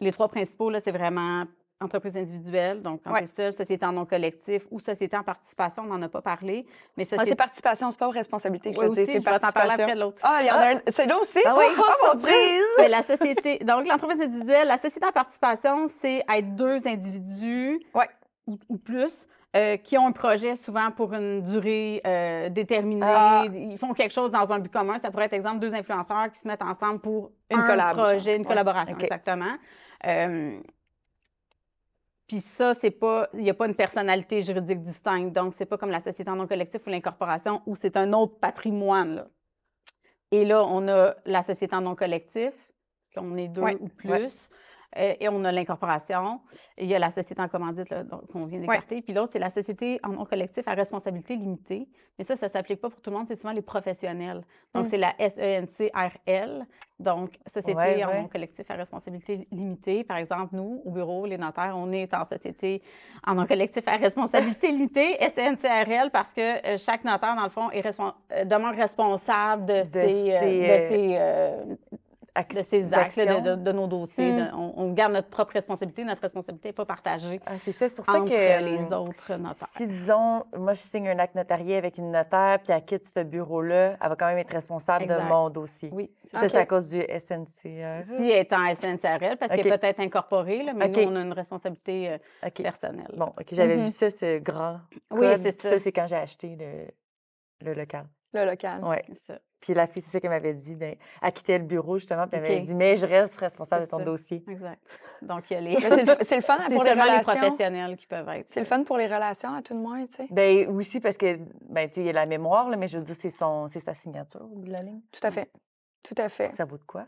[0.00, 1.44] Les trois principaux, là, c'est vraiment
[1.80, 3.10] entreprise individuelle, donc Ouais.
[3.12, 6.66] entreprise seule, société en non collectif ou société en participation, on n'en a pas parlé.
[6.96, 7.30] Mais Ah, société...
[7.30, 8.72] c'est participation, c'est pas responsabilité.
[8.72, 10.00] que Ouais, je aussi, c'est parler après participation.
[10.00, 10.18] l'autre.
[10.22, 10.80] Ah, il y en a un.
[10.88, 11.38] C'est là aussi?
[11.46, 12.32] Ah oui, Oh, oh, mon Dieu!
[12.78, 18.08] Mais la société, donc l'entreprise individuelle, la société en participation, c'est être deux individus Ouais.
[18.46, 19.12] ou, ou plus
[19.56, 23.00] euh, qui ont un projet souvent pour une durée euh, déterminée.
[23.08, 23.44] Ah.
[23.52, 24.98] Ils font quelque chose dans un but commun.
[24.98, 28.42] Ça pourrait être, exemple, deux influenceurs qui se mettent ensemble pour Une un projet, une
[28.42, 28.48] Ouais.
[28.48, 29.56] collaboration, exactement.
[30.06, 30.58] Euh,
[32.28, 35.32] puis ça, c'est pas, il n'y a pas une personnalité juridique distincte.
[35.34, 38.38] Donc, c'est pas comme la société en non collectif ou l'incorporation où c'est un autre
[38.38, 39.14] patrimoine.
[39.16, 39.26] là.
[40.30, 42.52] Et là, on a la société en non collectif,
[43.14, 43.78] qu'on est deux Ouais.
[43.80, 44.10] ou plus.
[44.10, 44.28] Ouais.
[44.96, 46.40] Euh, et on a l'incorporation.
[46.78, 47.92] Il y a la société en commandite
[48.32, 49.02] qu'on vient d'écarter.
[49.02, 51.86] Puis l'autre, c'est la société en non collectif à responsabilité limitée.
[52.18, 53.26] Mais ça, ça ne s'applique pas pour tout le monde.
[53.28, 54.42] C'est souvent les professionnels.
[54.74, 54.88] Donc, Mm.
[54.88, 56.66] c'est la SENCRL.
[56.98, 58.22] Donc, société Ouais, en ouais.
[58.22, 60.02] non collectif à responsabilité limitée.
[60.04, 62.82] Par exemple, nous, au bureau, les notaires, on est en société
[63.26, 67.70] en non collectif à responsabilité limitée, SNCRL, parce que euh, chaque notaire, dans le fond,
[67.70, 71.64] est respon- euh, demeure responsable de, ses, euh, ses, de euh, ses, euh,
[72.46, 74.32] de ses actes, de, de- de nos dossiers.
[74.32, 74.50] Mm.
[74.54, 76.04] On, on garde notre propre responsabilité.
[76.04, 78.92] Notre responsabilité n'est pas partagée Ah, c'est ça, c'est pour ça entre que euh, les
[78.92, 79.68] autres notaires.
[79.76, 83.20] Si, disons, moi, je signe un acte notarié avec une notaire, puis elle quitte ce
[83.20, 85.22] bureau-là, elle va quand même être responsable Exact.
[85.24, 85.90] de mon dossier.
[85.92, 86.10] Oui.
[86.32, 88.02] Ça, c'est à cause du SNCR.
[88.04, 91.20] Si elle est en SNCRL, parce qu'elle est peut-être incorporée, là, mais nous, on a
[91.20, 93.10] une responsabilité euh, personnelle.
[93.16, 93.84] Bon, OK, j'avais Mhm.
[93.84, 94.78] vu ça, ce grand
[95.10, 95.78] Oui, c'est puis ça.
[95.78, 98.06] c'est quand j'ai acheté le, le local.
[98.34, 98.82] Le local.
[99.08, 99.38] C'est ça.
[99.60, 100.74] Puis la fille, c'est ça qu'elle m'avait dit.
[100.74, 103.90] Ben, elle quittait le bureau, justement, puis elle m'avait dit, mais je reste responsable de
[103.90, 104.04] ton ça.
[104.04, 104.44] dossier.
[104.48, 104.80] Exact.
[105.22, 105.76] Donc, il y a les...
[106.22, 107.32] C'est le, fun pour les les relations.
[107.32, 108.48] professionnels qui peuvent être.
[108.48, 110.26] C'est le fun pour les relations, à tout le moins, tu sais.
[110.30, 112.98] Ben aussi parce que, ben, tu sais, il y a la mémoire, là, mais je
[112.98, 115.00] veux dire, c'est son, c'est sa signature au bout de la ligne.
[115.10, 115.50] Tout à fait.
[116.02, 116.54] Tout à fait.
[116.54, 117.06] Ça vaut de quoi?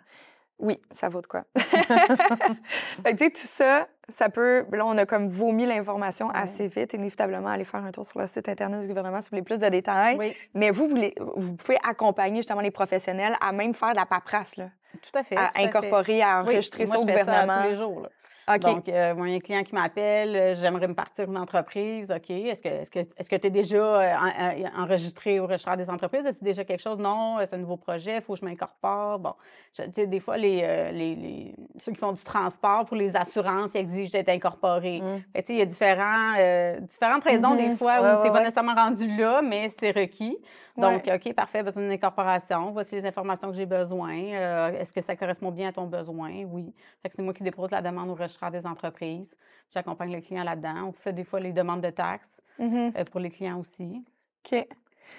[0.60, 1.44] Oui, ça vaut de quoi.
[1.56, 4.64] fait que, tu sais, tout ça, ça peut.
[4.72, 6.32] Là, on a comme vomi l'information Ouais.
[6.36, 6.92] assez vite.
[6.92, 9.58] Inévitablement, aller faire un tour sur le site Internet du gouvernement si vous voulez plus
[9.58, 10.16] de détails.
[10.18, 13.96] Oui, Mais vous, vous, les- vous pouvez accompagner justement les professionnels à même faire de
[13.96, 14.68] la paperasse, là,
[15.02, 15.36] tout à fait.
[15.36, 15.64] à tout à fait.
[15.66, 17.62] incorporer, à Oui, enregistrer moi, ça au je fais gouvernement.
[17.62, 18.00] tous les jours.
[18.02, 18.08] là.
[18.54, 18.60] OK.
[18.60, 21.36] Donc, euh, moi, il y a un client qui m'appelle, euh, j'aimerais me partir une
[21.38, 22.10] entreprise.
[22.10, 25.46] OK, est-ce que est-ce que est-ce que tu es déjà euh, en- en- enregistré au
[25.46, 26.26] registre des entreprises?
[26.26, 26.98] Est-ce déjà quelque chose?
[26.98, 29.18] Non, c'est un nouveau projet, il faut que je m'incorpore.
[29.18, 29.34] Bon,
[29.74, 30.60] tu sais, des fois, les,
[30.92, 35.00] les, les- ceux qui font du transport pour les assurances, ils exigent d'être incorporés.
[35.00, 35.22] Mm.
[35.34, 37.76] Que, tu sais, il y a différents, euh, différentes raisons des Mhm.
[37.78, 40.36] fois où Ouais, tu n'es ouais, pas nécessairement rendu là, mais c'est requis.
[40.76, 41.10] Donc.
[41.12, 42.70] OK, parfait, besoin d'une incorporation.
[42.70, 44.14] Voici les informations que j'ai besoin.
[44.16, 46.30] Euh, Est-ce que ça correspond bien à ton besoin?
[46.50, 46.72] Oui.
[47.02, 48.14] Fait que c'est moi qui dépose la demande au
[48.50, 49.36] des entreprises.
[49.74, 50.86] J'accompagne le client là-dedans.
[50.88, 52.92] On fait des fois les demandes de taxes Mhm.
[52.96, 54.02] euh, pour les clients aussi.
[54.50, 54.66] OK.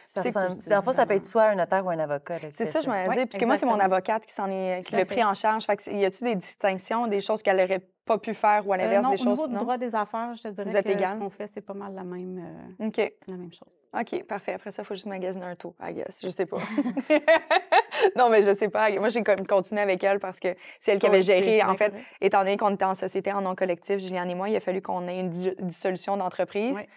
[0.06, 2.00] C'est ressemble- cool, c'est dans le fond, ça peut être soit un notaire ou un
[2.00, 2.40] avocat.
[2.52, 3.26] C'est ça, je m'en Ouais, dit.
[3.26, 5.66] Puisque moi, c'est mon avocate qui s'en est, qui l'a pris en charge.
[5.66, 8.76] Fait que, y a-tu des distinctions, des choses qu'elle n'aurait pas pu faire ou à
[8.76, 9.28] Euh, l'inverse non, des au choses?
[9.34, 9.62] niveau du non?
[9.62, 11.16] droit des affaires, je te dirais Vous êtes que égal?
[11.18, 12.40] ce qu'on fait, c'est pas mal la même,
[12.80, 12.88] euh,
[13.28, 13.70] la même chose.
[13.94, 14.54] OK, parfait.
[14.54, 16.20] Après ça, il faut juste magasiner un taux, I guess.
[16.24, 16.58] Je sais pas.
[18.16, 18.90] non, mais je sais pas.
[18.92, 20.50] Moi, j'ai continué avec elle parce que
[20.80, 21.62] c'est elle qui avait Oui, géré.
[21.64, 24.56] En fait, étant donné qu'on était en société en non collectif, Juliane et moi, il
[24.56, 26.76] a fallu qu'on ait une dis- dissolution d'entreprise.
[26.76, 26.88] Ouais.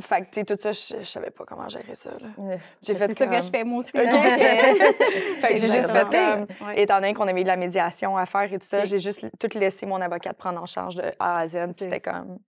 [0.00, 2.10] Fait que, tu sais, tout ça, je, je savais pas comment gérer ça.
[2.10, 2.28] là.
[2.82, 3.36] J'ai C'est fait ça comme...
[3.36, 3.90] que je fais moi aussi.
[3.96, 4.02] Euh,
[5.40, 6.46] fait que j'ai juste fait comme...
[6.68, 6.82] Ouais.
[6.82, 9.26] Étant donné qu'on avait eu de la médiation à faire et tout ça, j'ai juste
[9.38, 11.52] tout laissé mon avocate prendre en charge de A à Z.
[11.52, 12.12] puis C'est C'était ça.
[12.12, 12.38] comme...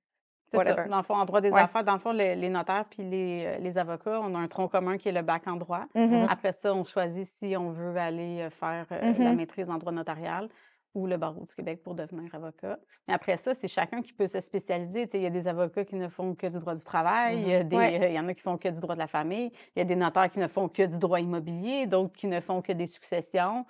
[0.51, 0.65] C'est ça.
[0.71, 0.89] Whatever.
[0.89, 1.61] Dans le fond, en droit des Ouais.
[1.61, 4.47] affaires, dans le fond, le- les notaires puis les, euh, les avocats, on a un
[4.47, 5.83] tronc commun qui est le bac en droit.
[5.95, 6.29] Mhm.
[6.31, 9.37] Après ça, on choisit si on veut aller euh, faire euh, la Mhm.
[9.37, 10.49] maîtrise en droit notarial.
[10.95, 12.79] Ou le barreau du Québec pour devenir avocat.
[13.09, 15.09] Mais après ça, c'est chacun qui peut se spécialiser.
[15.15, 17.55] Il y a des avocats qui ne font que du droit du travail, il, y
[17.55, 18.01] a des, Ouais.
[18.03, 19.85] euh, y en a qui font que du droit de la famille, il y a
[19.85, 22.87] des notaires qui ne font que du droit immobilier, d'autres qui ne font que des
[22.87, 23.67] successions.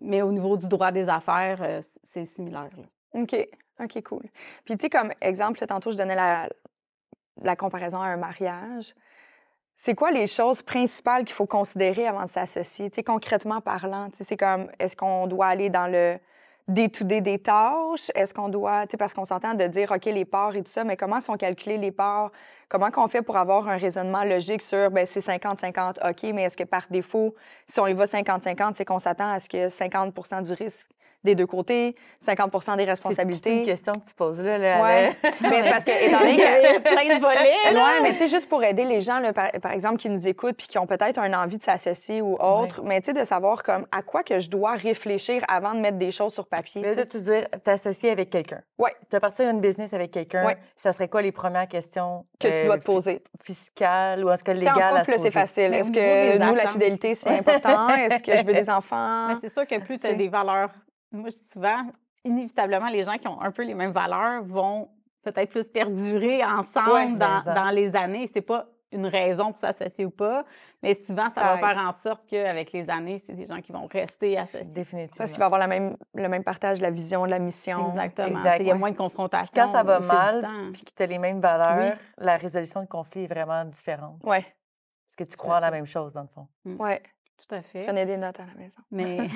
[0.00, 2.68] Mais au niveau du droit des affaires, euh, c'est similaire.
[2.76, 3.20] là.
[3.22, 3.34] OK.
[3.80, 4.22] OK, cool.
[4.64, 6.48] Puis, tu sais, comme exemple, tantôt, je donnais la,
[7.42, 8.94] la comparaison à un mariage.
[9.78, 12.88] C'est quoi les choses principales qu'il faut considérer avant de s'associer?
[12.90, 16.18] Tu sais, concrètement parlant, tu sais, c'est comme, est-ce qu'on doit aller dans le
[16.68, 18.10] day-to-day des tâches?
[18.14, 20.72] Est-ce qu'on doit, tu sais, parce qu'on s'entend de dire, OK, les parts et tout
[20.72, 22.32] ça, mais comment sont calculées les parts?
[22.68, 26.56] Comment qu'on fait pour avoir un raisonnement logique sur, ben c'est 50-50, OK, mais est-ce
[26.56, 27.34] que par défaut,
[27.66, 30.88] si on y va 50-50, c'est qu'on s'attend à ce que 50% du risque
[31.24, 33.62] des deux côtés, 50% des C'est toute une responsabilités?
[33.64, 34.58] question que tu poses là.
[34.58, 35.16] là Ouais.
[35.42, 36.76] mais c'est parce que, étant donné Il y que.
[36.76, 37.74] a plein de volets.
[37.74, 40.28] Ouais, mais tu sais, juste pour aider les gens, là, par, par exemple, qui nous
[40.28, 43.24] écoutent puis qui ont peut-être une envie de s'associer ou autre, mais tu sais, de
[43.24, 46.82] savoir comme à quoi que je dois réfléchir avant de mettre des choses sur papier.
[46.82, 48.60] Mais tu là, tu dire, t'associer avec quelqu'un.
[48.78, 48.94] Ouais.
[49.10, 50.46] Tu as parti une business avec quelqu'un.
[50.46, 50.56] Ouais.
[50.76, 53.22] Ça serait quoi les premières questions que tu euh, dois te fi- poser.
[53.42, 55.72] Fiscales ou en tout cas en légales à couple, c'est facile.
[55.74, 57.88] Est-ce que nous, la fidélité, c'est important?
[57.88, 59.28] Est-ce que je veux des enfants?
[59.28, 60.70] Mais c'est sûr que plus tu as des valeurs.
[61.16, 61.82] Moi, je dis souvent,
[62.24, 64.88] inévitablement, les gens qui ont un peu les mêmes valeurs vont
[65.22, 68.28] peut-être plus perdurer ensemble Ouais, dans, dans les années.
[68.32, 70.44] C'est pas une raison pour s'associer ou pas,
[70.80, 73.72] mais souvent, ça, Ça va faire en sorte qu'avec les années, c'est des gens qui
[73.72, 74.72] vont rester associés.
[74.72, 75.16] Définitivement.
[75.18, 77.88] Parce qu'il va avoir la même, le même partage de la vision, de la mission.
[77.90, 78.28] Exactement.
[78.28, 78.78] Exact, Il y a ouais.
[78.78, 79.50] moins de confrontation.
[79.52, 82.80] Puis quand ça va du mal, puis que tu as les mêmes valeurs, la résolution
[82.80, 84.20] de conflit est vraiment différente.
[84.22, 86.46] Ouais, Parce que tu crois en la même chose, dans le fond.
[86.64, 87.02] ouais.
[87.48, 87.82] Tout à fait.
[87.84, 88.82] Prenez des notes à la maison.
[88.90, 89.28] Mais,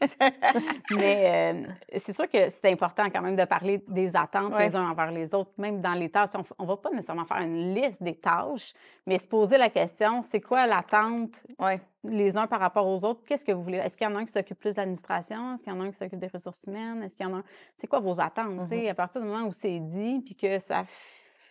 [0.90, 4.68] mais euh, c'est sûr que c'est important quand même de parler des attentes Ouais.
[4.68, 6.30] les uns envers les autres, même dans les tâches.
[6.58, 8.72] On ne va pas nécessairement faire une liste des tâches,
[9.06, 11.80] mais se poser la question, c'est quoi l'attente Ouais.
[12.04, 13.22] les uns par rapport aux autres?
[13.26, 13.78] Qu'est-ce que vous voulez?
[13.78, 15.54] Est-ce qu'il y en a un qui s'occupe plus de l'administration?
[15.54, 17.02] Est-ce qu'il y en a un qui s'occupe des ressources humaines?
[17.02, 17.44] Est-ce qu'il y en a un...
[17.76, 18.66] C'est quoi vos attentes?
[18.68, 20.84] sais, À partir du moment où c'est dit, puis que ça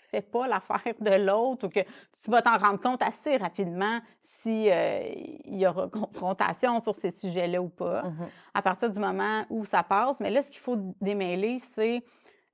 [0.09, 4.69] fait pas l'affaire de l'autre ou que tu vas t'en rendre compte assez rapidement si
[4.71, 5.01] euh,
[5.45, 8.27] il y aura confrontation sur ces sujets-là ou pas, Mhm.
[8.53, 10.19] à partir du moment où ça passe.
[10.19, 12.01] Mais là, ce qu'il faut démêler, c'est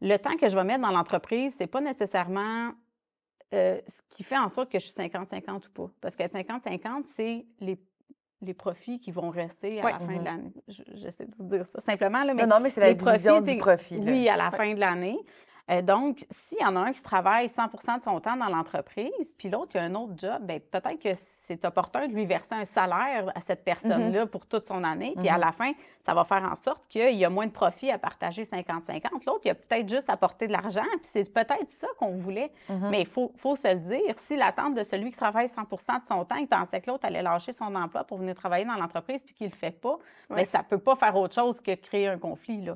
[0.02, 2.72] le temps que je vais mettre dans l'entreprise, c'est pas nécessairement
[3.54, 5.92] euh, ce qui fait en sorte que je suis 50-50 ou pas.
[6.02, 7.80] Parce que 50-50, c'est les,
[8.42, 10.20] les profits qui vont rester à la fin Mhm.
[10.20, 10.54] de l'année.
[10.68, 12.96] Je- J'essaie de vous dire ça simplement, là, mais Non, non, mais c'est la les
[12.96, 13.98] profits, division c'est- du profit.
[14.00, 14.12] là.
[14.12, 15.20] oui, à la fin de l'année.
[15.72, 19.34] Euh, donc, s'il y en a un qui travaille 100% de son temps dans l'entreprise,
[19.38, 22.54] puis l'autre qui a un autre job, bien, peut-être que c'est opportun de lui verser
[22.56, 25.14] un salaire à cette personne-là pour toute son année.
[25.18, 25.40] Puis à Mhm.
[25.42, 25.72] la fin,
[26.06, 29.26] ça va faire en sorte qu'il y a moins de profit à partager 50-50.
[29.26, 32.52] L'autre, il a peut-être juste apporté de l'argent, puis c'est peut-être ça qu'on voulait.
[32.68, 32.90] Mhm.
[32.90, 36.06] Mais il faut, faut se le dire, si l'attente de celui qui travaille 100% de
[36.06, 39.24] son temps, il pensait que l'autre allait lâcher son emploi pour venir travailler dans l'entreprise,
[39.24, 39.98] puis qu'il ne le fait pas,
[40.30, 40.36] Ouais.
[40.38, 42.62] bien, ça ne peut pas faire autre chose que créer un conflit.
[42.66, 42.76] Là.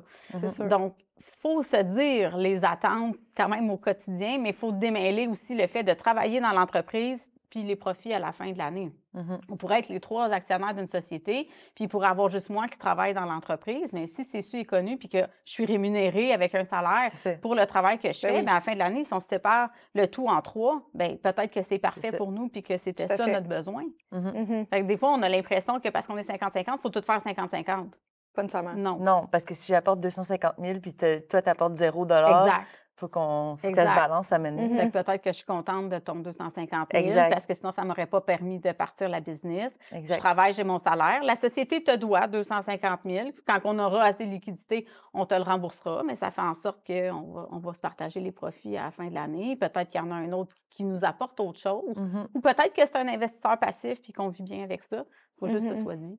[0.68, 0.94] Donc,
[1.42, 5.66] faut se dire les attentes quand même au quotidien, mais il faut démêler aussi le
[5.66, 8.92] fait de travailler dans l'entreprise puis les profits à la fin de l'année.
[9.14, 9.40] Mhm.
[9.48, 12.76] On pourrait être les trois actionnaires d'une société, puis il pourrait avoir juste moi qui
[12.76, 16.54] travaille dans l'entreprise, mais si c'est su et connu, puis que je suis rémunérée avec
[16.54, 18.42] un salaire pour le travail que je Ben fais, oui.
[18.42, 21.16] bien, à la fin de l'année, si on se sépare le tout en trois, bien,
[21.16, 23.32] peut-être que c'est parfait pour nous, puis que c'était ça fait.
[23.32, 23.84] notre besoin.
[24.70, 27.00] Fait que des fois, on a l'impression que parce qu'on est 50-50, il faut tout
[27.00, 27.86] faire 50-50.
[28.38, 28.74] Pas nécessairement.
[28.74, 28.96] Non.
[29.00, 32.66] Non, parce que si j'apporte 250 000 puis toi, tu apportes 0 dollar, Exact.
[32.94, 34.54] faut qu'on faut que ça se balance, ça mène.
[34.54, 34.76] Mhm.
[34.76, 37.30] Fait que peut-être que je suis contente de ton 250 000 Exact.
[37.32, 39.76] parce que sinon, ça ne m'aurait pas permis de partir la business.
[39.90, 40.18] Je Exact.
[40.18, 41.20] travaille, j'ai mon salaire.
[41.24, 43.30] La société te doit 250 000.
[43.44, 46.86] Quand on aura assez de liquidité, on te le remboursera, mais ça fait en sorte
[46.86, 49.56] qu'on va, on va se partager les profits à la fin de l'année.
[49.56, 51.96] Peut-être qu'il y en a un autre qui nous apporte autre chose.
[51.96, 52.28] Mhm.
[52.34, 55.04] Ou peut-être que c'est un investisseur passif puis qu'on vit bien avec ça.
[55.36, 55.74] Il faut juste que Mhm.
[55.76, 56.18] ce soit dit.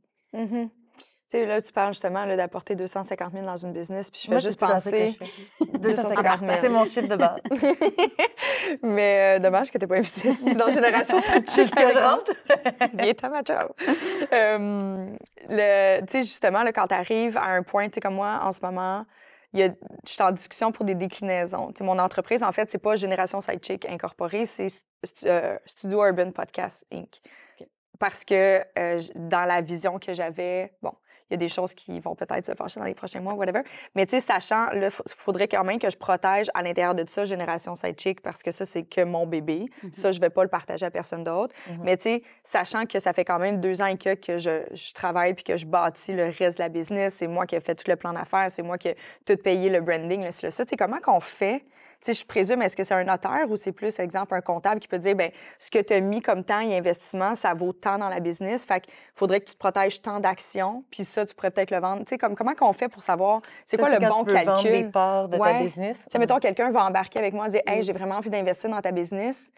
[1.31, 4.25] Tu sais, là, tu parles justement là, d'apporter 250 000 dans une business, puis je
[4.25, 5.09] fais Moi, juste penser.
[5.19, 5.67] je fais.
[5.79, 6.51] 250 000.
[6.59, 7.37] C'est mon chiffre de base.
[8.83, 12.31] Mais euh, dommage que tu pas invité ici dans Génération sais que je rentre?
[12.95, 13.71] Viens à ma job.
[14.33, 15.07] Euh,
[15.47, 18.51] tu sais, justement, là, quand tu arrives à un point, tu sais, comme moi, en
[18.51, 19.05] ce moment,
[19.53, 19.69] il y a-
[20.05, 21.67] je suis en discussion pour des déclinaisons.
[21.67, 24.67] Tu sais, mon entreprise, en fait, c'est pas Génération Sidechick Incorporée, c'est
[25.25, 27.21] euh, Studio Urban Podcast Inc.
[27.99, 30.93] Parce que euh, dans la vision que j'avais, bon,
[31.29, 33.61] il y a des choses qui vont peut-être se passer dans les prochains mois, whatever.
[33.95, 37.05] Mais tu sais, sachant, là, il faudrait quand même que je protège à l'intérieur de
[37.07, 39.67] ça Génération Sidechick parce que ça, c'est que mon bébé.
[39.91, 41.53] Ça, je vais pas le partager à personne d'autre.
[41.69, 41.79] Mhm.
[41.83, 44.63] Mais tu sais, sachant que ça fait quand même deux ans et que, que je,
[44.71, 47.59] je travaille puis que je bâtis le reste de la business, c'est moi qui ai
[47.59, 50.31] fait tout le plan d'affaires, c'est moi qui ai tout payé le branding, le, le
[50.31, 50.65] ça.
[50.65, 51.63] Tu sais, comment qu'on fait
[52.01, 54.87] sais, je présume, est-ce que c'est un notaire ou c'est plus, exemple, un comptable qui
[54.87, 57.97] peut dire, ben ce que tu as mis comme temps et investissement, ça vaut tant
[57.97, 58.65] dans la business.
[58.65, 61.79] Fait qu'il faudrait que tu te protèges tant d'actions, puis ça, tu pourrais peut-être le
[61.79, 62.03] vendre.
[62.05, 64.61] Tu sais, comme, comment qu'on fait pour savoir, c'est quoi le bon tu veux vendre
[64.63, 64.91] des calcul?
[64.91, 65.97] parts de ta business.
[65.97, 67.83] Tu sais, mettons, quelqu'un va embarquer avec moi et dire, hey, Mm.
[67.83, 69.51] j'ai vraiment envie d'investir dans ta business.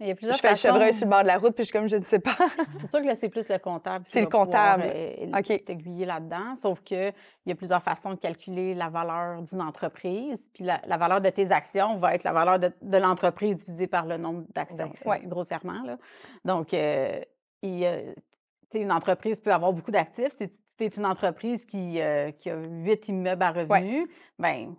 [0.00, 1.62] Il y a plusieurs Je fais le chevreuil sur le bord de la route, puis
[1.64, 2.36] je suis comme, je ne sais pas.
[2.80, 4.04] C'est sûr que là, c'est plus le comptable.
[4.08, 4.92] C'est le va pouvoir, comptable.
[4.92, 5.64] euh, OK.
[5.64, 6.56] t'aiguiller là-dedans.
[6.60, 7.12] Sauf qu'il
[7.46, 10.50] y a plusieurs façons de calculer la valeur d'une entreprise.
[10.52, 13.86] Puis la, la valeur de tes actions va être la valeur de, de l'entreprise divisée
[13.86, 15.82] par le nombre d'actions, ouais, grossièrement.
[15.84, 15.96] Là.
[16.44, 17.20] Donc, euh,
[17.62, 20.32] une entreprise peut avoir beaucoup d'actifs.
[20.32, 24.74] Si tu es une entreprise qui, euh, qui a huit immeubles à revenus, ben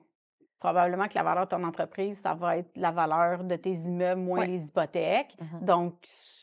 [0.59, 4.21] probablement que la valeur de ton entreprise, ça va être la valeur de tes immeubles
[4.21, 4.47] moins Ouais.
[4.47, 5.35] les hypothèques.
[5.39, 5.65] Mhm.
[5.65, 5.93] Donc,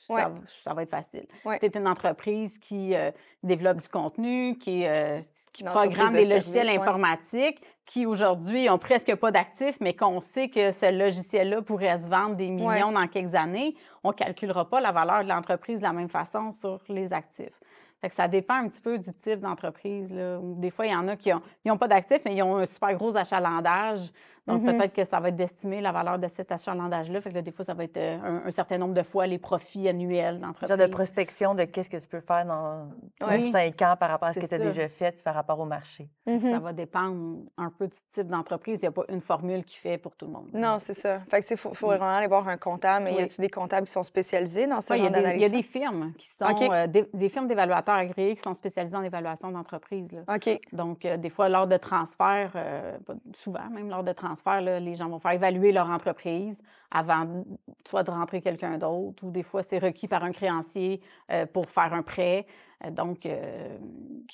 [0.08, 0.22] Ouais.
[0.22, 0.30] ça,
[0.64, 1.26] ça va être facile.
[1.44, 1.58] Ouais.
[1.58, 3.10] Tu es une entreprise qui euh,
[3.42, 5.20] développe du contenu, qui, euh,
[5.52, 10.20] qui programme de des logiciels service, informatiques, qui aujourd'hui ont presque pas d'actifs, mais qu'on
[10.20, 14.68] sait que ce logiciel-là pourrait se vendre des millions dans quelques années, on ne calculera
[14.68, 17.58] pas la valeur de l'entreprise de la même façon sur les actifs.
[18.02, 20.12] Fait que ça dépend un petit peu du type d'entreprise.
[20.12, 21.30] Des fois, il y en a qui
[21.64, 24.10] n'ont pas d'actifs, mais ils ont un super gros achalandage.
[24.46, 24.76] Donc, Mhm.
[24.76, 27.20] peut-être que ça va être d'estimer la valeur de cet achalandage-là.
[27.20, 29.26] Fait que là, des fois, ça va être euh, un, un certain nombre de fois
[29.28, 30.68] les profits annuels d'entreprise.
[30.68, 32.88] Genre de prospection de qu'est-ce que tu peux faire dans
[33.28, 33.52] Oui.
[33.52, 36.08] cinq ans par rapport à ce que tu as déjà fait, par rapport au marché.
[36.26, 38.80] Ça va dépendre un peu du type d'entreprise.
[38.80, 40.48] Il n'y a pas une formule qui fait pour tout le monde.
[40.52, 41.20] Non, c'est ça.
[41.30, 41.90] Fait que, tu sais, faut, faut Mm.
[41.96, 43.04] vraiment aller voir un comptable.
[43.04, 43.22] Mais y Oui.
[43.22, 45.40] a-tu des comptables qui sont spécialisés dans ce Ouais, il, y genre a des, il
[45.40, 45.52] y a d'analyse?
[45.52, 49.52] des firmes qui sont euh, des, des firmes d'évaluateurs agréés qui sont spécialisées en évaluation
[49.52, 50.20] d'entreprise.
[50.28, 50.60] OK.
[50.72, 52.98] Donc, euh, des fois, lors de transfert, euh,
[53.34, 57.44] souvent même lors de transfert, là, les gens vont faire évaluer leur entreprise avant
[57.86, 61.70] soit de rentrer quelqu'un d'autre ou des fois, c'est requis par un créancier euh, pour
[61.70, 62.46] faire un prêt.
[62.84, 63.78] Euh, donc, euh,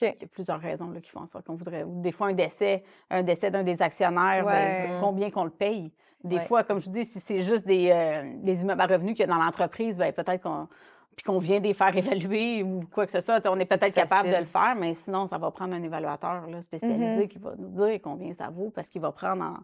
[0.00, 1.84] il y a plusieurs raisons là, qui font en sorte qu'on voudrait.
[1.84, 5.92] Ou des fois, un décès, un décès d'un des actionnaires, ben, combien qu'on le paye?
[6.24, 6.46] Des Ouais.
[6.46, 9.30] fois, comme je dis, si c'est juste des, euh, des immeubles à revenus qu'il y
[9.30, 10.68] a dans l'entreprise, ben, peut-être qu'on
[11.14, 13.92] puis qu'on vient de les faire évaluer ou quoi que ce soit, on est peut-être
[13.92, 17.28] capable de le faire, mais sinon, ça va prendre un évaluateur là, spécialisé Mhm.
[17.28, 19.54] qui va nous dire combien ça vaut parce qu'il va prendre en,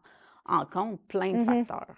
[0.46, 1.66] en compte plein de Mhm.
[1.66, 1.96] facteurs.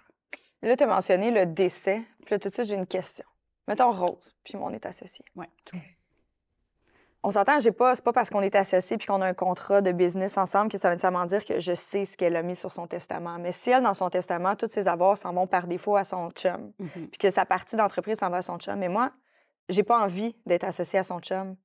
[0.61, 2.03] Là, tu as mentionné le décès.
[2.25, 3.25] Puis là, tout de suite, j'ai une question.
[3.67, 5.25] Mettons Rose, puis moi, on est associés.
[5.35, 5.49] Ouais.
[7.23, 9.81] On s'entend, j'ai pas, c'est pas parce qu'on est associés puis qu'on a un contrat
[9.81, 12.55] de business ensemble que ça veut nécessairement dire que je sais ce qu'elle a mis
[12.55, 13.37] sur son testament.
[13.39, 16.29] Mais si elle, dans son testament, tous ses avoirs s'en vont par défaut à son
[16.31, 17.07] chum, Mhm.
[17.09, 19.11] puis que sa partie d'entreprise s'en va à son chum, mais moi,
[19.67, 21.57] j'ai pas envie d'être associée à son chum.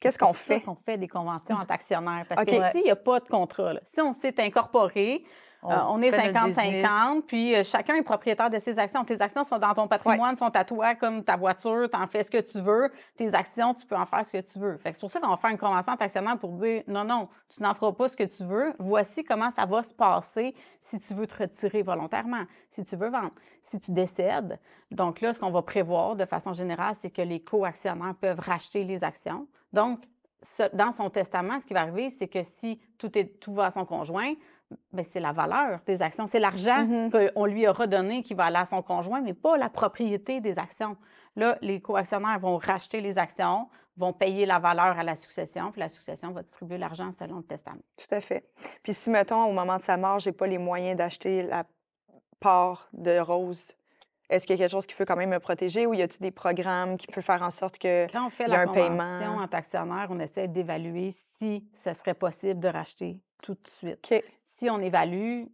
[0.00, 0.60] Qu'est-ce qu'on fait?
[0.60, 2.24] qu'on fait des conventions entre actionnaires.
[2.28, 5.24] Parce que s'il n'y a pas de contrat, là, si on s'est incorporé,
[5.64, 6.84] euh, on est fait notre business.
[6.84, 9.04] 50-50, puis euh, chacun est propriétaire de ses actions.
[9.04, 12.22] Tes actions sont dans ton patrimoine, sont à toi comme ta voiture, tu en fais
[12.22, 12.90] ce que tu veux.
[13.16, 14.76] Tes actions, tu peux en faire ce que tu veux.
[14.78, 17.04] Fait que c'est pour ça qu'on va faire une convention entre actionnaires pour dire non,
[17.04, 18.72] non, tu n'en feras pas ce que tu veux.
[18.78, 23.08] Voici comment ça va se passer si tu veux te retirer volontairement, si tu veux
[23.08, 24.58] vendre, si tu décèdes.
[24.90, 28.84] Donc là, ce qu'on va prévoir de façon générale, c'est que les co-actionnaires peuvent racheter
[28.84, 29.46] les actions.
[29.72, 30.00] Donc,
[30.72, 33.70] dans son testament, ce qui va arriver, c'est que si tout, est, tout va à
[33.70, 34.34] son conjoint,
[35.02, 37.10] c'est la valeur des actions, c'est l'argent Mhm.
[37.10, 40.58] qu'on lui aura donné qui va aller à son conjoint, mais pas la propriété des
[40.58, 40.96] actions.
[41.36, 45.80] Là, les co-actionnaires vont racheter les actions, vont payer la valeur à la succession, puis
[45.80, 47.82] la succession va distribuer l'argent selon le testament.
[47.96, 48.44] Tout à fait.
[48.82, 51.64] Puis si, mettons, au moment de sa mort, j'ai pas les moyens d'acheter la
[52.40, 53.76] part de Rose,
[54.30, 56.20] est-ce qu'il y a quelque chose qui peut quand même me protéger ou y a-t-il
[56.20, 58.10] des programmes qui peuvent faire en sorte que...
[58.10, 59.42] Quand on fait la un convention paiement.
[59.42, 64.24] entre actionnaires, on essaie d'évaluer si ce serait possible de racheter tout de suite.
[64.42, 65.44] Si on évalue,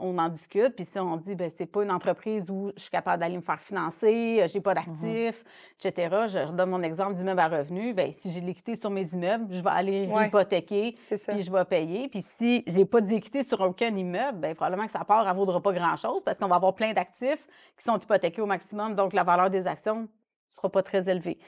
[0.00, 2.90] on en discute, puis si on dit, ben c'est pas une entreprise où je suis
[2.90, 5.44] capable d'aller me faire financer, euh, j'ai pas d'actifs,
[5.82, 6.16] etc.
[6.28, 7.94] Je redonne mon exemple d'immeuble à revenus.
[7.96, 10.28] Ben si j'ai de l'équité sur mes immeubles, je vais aller Ouais.
[10.28, 10.96] hypothéquer,
[11.32, 12.08] puis je vais payer.
[12.08, 15.60] Puis si j'ai pas d'équité sur aucun immeuble, ben probablement que sa part, elle vaudra
[15.60, 19.24] pas grand-chose parce qu'on va avoir plein d'actifs qui sont hypothéqués au maximum, donc la
[19.24, 20.06] valeur des actions ne
[20.54, 21.38] sera pas très élevée.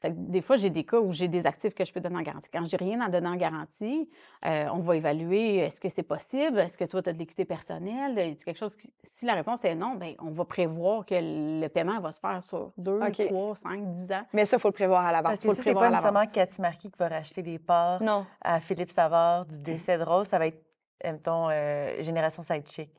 [0.00, 2.16] Fait que des fois, j'ai des cas où j'ai des actifs que je peux donner
[2.18, 2.50] en garantie.
[2.52, 4.10] Quand j'ai rien à donner en garantie,
[4.44, 7.46] euh, on va évaluer est-ce que c'est possible, est-ce que toi, tu as de l'équité
[7.46, 11.66] personnelle, quelque chose qui- Si la réponse est non, ben on va prévoir que le
[11.68, 13.26] paiement va se faire sur deux, OK.
[13.26, 14.22] trois, cinq, dix ans.
[14.34, 15.38] Mais ça, il faut le prévoir à l'avance.
[15.38, 16.26] Puis faut le prévoir pas à nécessairement.
[16.30, 18.26] Cathy Marquis qui va racheter des parts Non.
[18.42, 20.26] à Philippe Savard du décès de Rose.
[20.28, 20.62] Ça va être,
[21.02, 22.90] mettons, euh, Génération Sidechick.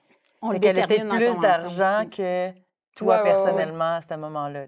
[0.42, 2.50] On le détermine peut-être plus d'argent que
[2.96, 3.24] toi, ouais, ouais, ouais.
[3.24, 4.66] personnellement, à ce moment-là.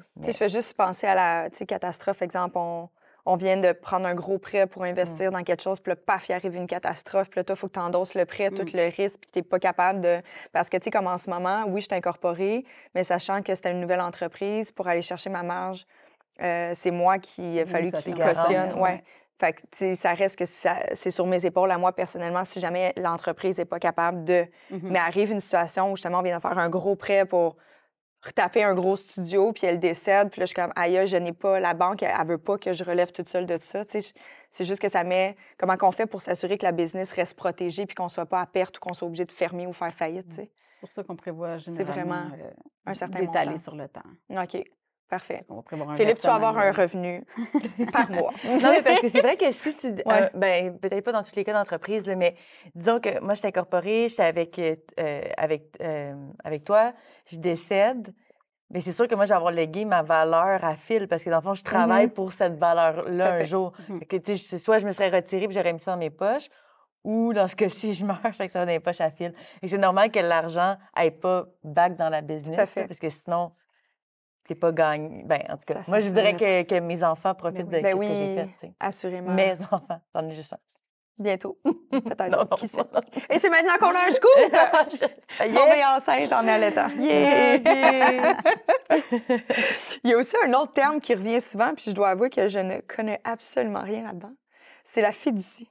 [0.00, 2.22] Sais, Je fais juste penser à la catastrophe.
[2.22, 2.88] Exemple, on,
[3.26, 6.28] on vient de prendre un gros prêt pour investir dans quelque chose, puis là, paf,
[6.28, 8.62] il arrive une catastrophe, puis là, toi, il faut que tu endosses le prêt, tout
[8.62, 8.70] Mm.
[8.76, 10.20] le risque, puis tu n'es pas capable de.
[10.52, 12.64] Parce que, tu sais, comme en ce moment, oui, je suis incorporée,
[12.94, 15.86] mais sachant que c'était une nouvelle entreprise, pour aller chercher ma marge,
[16.42, 18.26] euh, c'est moi qui a fallu qu'il caution.
[18.26, 18.68] cautionne.
[18.70, 19.02] Garant, Ouais.
[19.38, 22.92] Fait que, ça reste que ça- c'est sur mes épaules à moi personnellement si jamais
[22.98, 24.46] l'entreprise n'est pas capable de.
[24.70, 24.80] Mhm.
[24.90, 27.56] Mais arrive une situation où justement on vient de faire un gros prêt pour
[28.22, 31.32] retaper un gros studio, puis elle décède, puis là je suis comme aïe, je n'ai
[31.32, 33.84] pas la banque, elle, elle veut pas que je relève toute seule de ça.
[33.84, 36.72] Tu sais, je- c'est juste que ça met comment qu'on fait pour s'assurer que la
[36.72, 39.66] business reste protégée puis qu'on soit pas à perte ou qu'on soit obligé de fermer
[39.66, 40.28] ou faire faillite.
[40.28, 40.50] Tu sais?
[40.74, 42.50] C'est pour ça qu'on prévoit C'est généralement vraiment euh,
[42.86, 44.00] un certain d'étaler sur le temps.
[44.30, 44.62] Ok,
[45.10, 45.44] parfait.
[45.48, 47.24] On va prévoir un Philippe, tu vas avoir un revenu
[47.92, 48.32] par mois.
[48.44, 49.88] Non, mais parce que c'est vrai que si tu.
[49.88, 50.02] Ouais.
[50.06, 52.36] euh, ben, peut-être pas dans tous les cas d'entreprise, mais
[52.74, 56.92] disons que moi, je suis incorporée, j'étais avec, euh, euh, avec, euh, avec toi,
[57.26, 58.14] je décède.
[58.72, 61.30] Mais c'est sûr que moi, je vais avoir légué ma valeur à fil parce que
[61.30, 63.72] dans le fond, je travaille pour cette valeur-là un jour.
[63.88, 63.98] Mhm.
[63.98, 66.48] Fait que, soit je me serais retirée puis j'aurais mis ça dans mes poches,
[67.02, 69.34] ou dans ce cas-ci, je meurs, fait que ça va dans les poches à fil.
[69.62, 72.68] Et c'est normal que l'argent n'aille pas back dans la business.
[72.74, 73.52] Parce que sinon,
[74.50, 75.22] t'es pas gagné.
[75.24, 77.76] Ben, en tout cas, Ça moi, je voudrais que, que mes enfants profitent oui.
[77.76, 78.72] de Ben ce que j'ai oui, fait.
[78.80, 79.32] assurément.
[79.32, 80.58] Mes enfants, j'en ai juste un.
[81.18, 81.58] Bientôt.
[81.90, 82.30] Peut-être.
[82.30, 82.76] Non, non, Qui sait?
[82.78, 83.00] non, non.
[83.28, 84.30] Et c'est maintenant qu'on a un scoop!
[84.90, 86.88] Je- Tomber enceinte en allaitant.
[86.98, 87.56] Yeah!
[87.58, 88.36] Yeah!
[90.02, 92.48] Il y a aussi un autre terme qui revient souvent, puis je dois avouer que
[92.48, 94.32] je ne connais absolument rien là-dedans.
[94.82, 95.70] C'est la fiducie.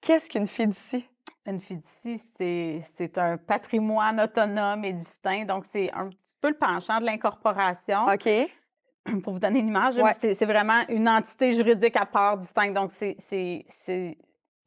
[0.00, 1.08] Qu'est-ce qu'une fiducie?
[1.46, 5.44] Une fiducie, c'est c'est un patrimoine autonome et distinct.
[5.44, 8.04] Donc, c'est un petit peu le penchant de l'incorporation.
[8.06, 8.28] OK.
[9.22, 10.12] Pour vous donner une image, Ouais.
[10.20, 12.74] c'est vraiment une entité juridique à part distincte.
[12.74, 13.16] Donc, c'est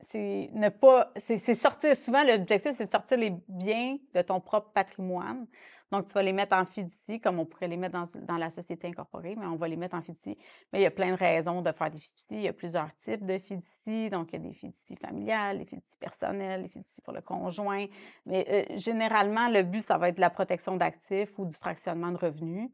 [0.01, 1.11] c'est- ne pas.
[1.17, 1.95] C'est sortir.
[1.95, 5.47] Souvent, l'objectif, c'est de sortir les biens de ton propre patrimoine.
[5.91, 8.49] Donc, tu vas les mettre en fiducie, comme on pourrait les mettre dans, dans la
[8.49, 10.37] société incorporée, mais on va les mettre en fiducie.
[10.73, 12.25] Mais il y a plein de raisons de faire des fiducies.
[12.31, 14.09] Il y a plusieurs types de fiducies.
[14.09, 17.85] Donc, il y a des fiducies familiales, des fiducies personnelles, des fiducies pour le conjoint.
[18.25, 22.11] Mais euh, généralement, le but, ça va être de la protection d'actifs ou du fractionnement
[22.11, 22.69] de revenus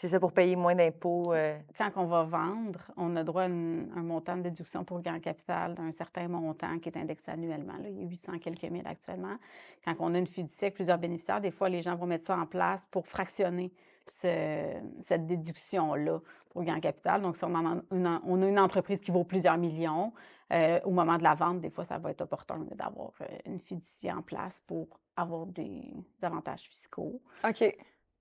[0.00, 1.32] C'est ça pour payer moins d'impôts.
[1.32, 5.00] euh, quand on va vendre, on a droit à une- un montant de déduction pour
[5.00, 7.72] gain capital d'un certain montant qui est indexé annuellement.
[7.82, 7.88] là.
[7.88, 9.36] Il y a 800 quelques mille actuellement.
[9.84, 12.36] Quand on a une fiducie avec plusieurs bénéficiaires, des fois, les gens vont mettre ça
[12.38, 13.72] en place pour fractionner
[14.06, 16.20] ce- cette déduction-là
[16.50, 17.20] pour gain capital.
[17.20, 20.12] Donc, si on, en a une, on a une entreprise qui vaut plusieurs millions,
[20.52, 23.58] euh, au moment de la vente, des fois, ça va être opportun d'avoir euh, une
[23.58, 24.86] fiducie en place pour
[25.16, 25.92] avoir des
[26.22, 27.20] avantages fiscaux.
[27.44, 27.76] OK.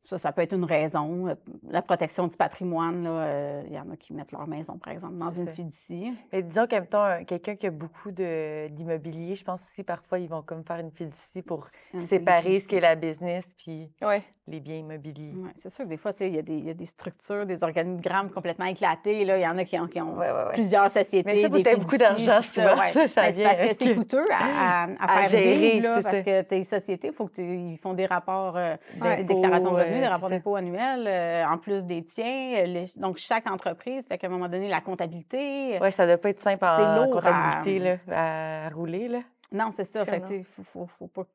[0.10, 1.28] Ça, ça peut être une raison.
[1.28, 1.36] Euh,
[1.70, 4.94] La protection du patrimoine, là, euh, il y en a qui mettent leur maison, par
[4.94, 6.14] exemple, dans une fiducie.
[6.32, 9.84] Mais disons qu'en même temps, un- quelqu'un qui a beaucoup de- d'immobilier, je pense aussi
[9.84, 11.68] parfois ils vont comme faire une fiducie pour
[12.06, 14.24] séparer ce qui est la business puis Ouais.
[14.50, 15.34] Les biens immobiliers.
[15.36, 16.74] Ouais, c'est sûr que des fois, tu sais, il y, a des- il y a
[16.74, 19.22] des structures, des organigrammes complètement éclatés.
[19.22, 20.54] Il y en a qui ont, qui ont Ouais, ouais, ouais.
[20.54, 21.24] plusieurs sociétés.
[21.26, 22.88] Mais ça coûtait beaucoup d'argent souvent, ouais.
[22.90, 25.84] ça, ça c'est parce vient que c'est coûteux à, à- à À faire gérer, vivre,
[25.84, 26.22] là, parce ça.
[26.24, 28.76] que tes sociétés, il faut qu'ils font des rapports, euh,
[29.18, 32.54] des déclarations de D'impôts, revenus, des euh, rapports d'impôts annuels, euh, en plus des tiens.
[32.58, 35.78] euh, les- donc, chaque entreprise, fait qu'à un moment donné, la comptabilité.
[35.82, 39.08] Oui, ça doit pas être simple en comptabilité là, à rouler.
[39.10, 39.20] Là.
[39.52, 40.06] Non, c'est ça.
[40.06, 41.30] Fait tu sais, faut, faut, faut pas que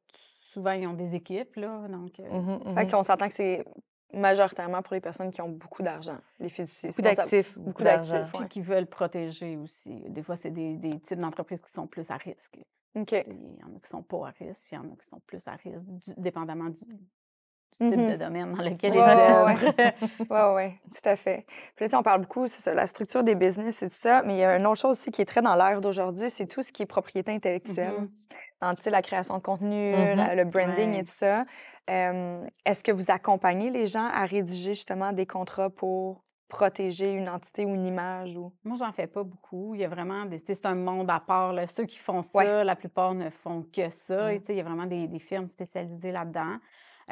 [0.52, 1.86] souvent, ils ont des équipes, là.
[1.88, 2.90] Donc, euh, Mhm, Fait mhm.
[2.90, 3.64] qu'on s'entend que c'est
[4.12, 6.88] majoritairement pour les personnes qui ont beaucoup d'argent, les fiducies.
[6.88, 7.58] Beaucoup d'actifs.
[7.58, 8.48] beaucoup d'actifs, puis ouais.
[8.48, 10.02] qui veulent protéger aussi.
[10.08, 12.58] Des fois, c'est des, des types d'entreprises qui sont plus à risque.
[12.94, 13.12] OK.
[13.12, 15.06] Il y en a qui sont pas à risque, puis il y en a qui
[15.06, 19.30] sont plus à risque, du- dépendamment du, du type de domaine dans lequel ils ouais,
[19.30, 19.72] œuvrent.
[20.58, 21.46] Oui, oui, tout à fait.
[21.74, 23.94] Puis là, tu sais, on parle beaucoup, c'est ça, la structure des business et tout
[23.94, 26.28] ça, mais il y a une autre chose aussi qui est très dans l'ère d'aujourd'hui,
[26.28, 28.08] c'est tout ce qui est propriété intellectuelle.
[28.62, 30.14] Dans, la création de contenu, Mhm.
[30.16, 31.00] la- le branding Ouais.
[31.00, 31.44] et tout ça.
[31.90, 37.28] Euh, Est-ce que vous accompagnez les gens à rédiger justement des contrats pour protéger une
[37.28, 38.36] entité ou une image?
[38.36, 38.52] Ou...
[38.62, 39.74] Moi, j'en fais pas beaucoup.
[39.74, 40.38] Il y a vraiment des.
[40.38, 41.52] C'est un monde à part.
[41.52, 41.66] là.
[41.66, 42.64] Ceux qui font ça, Ouais.
[42.64, 44.26] la plupart ne font que ça.
[44.28, 44.30] Mm.
[44.30, 46.58] Et, il y a vraiment des, des firmes spécialisées là-dedans.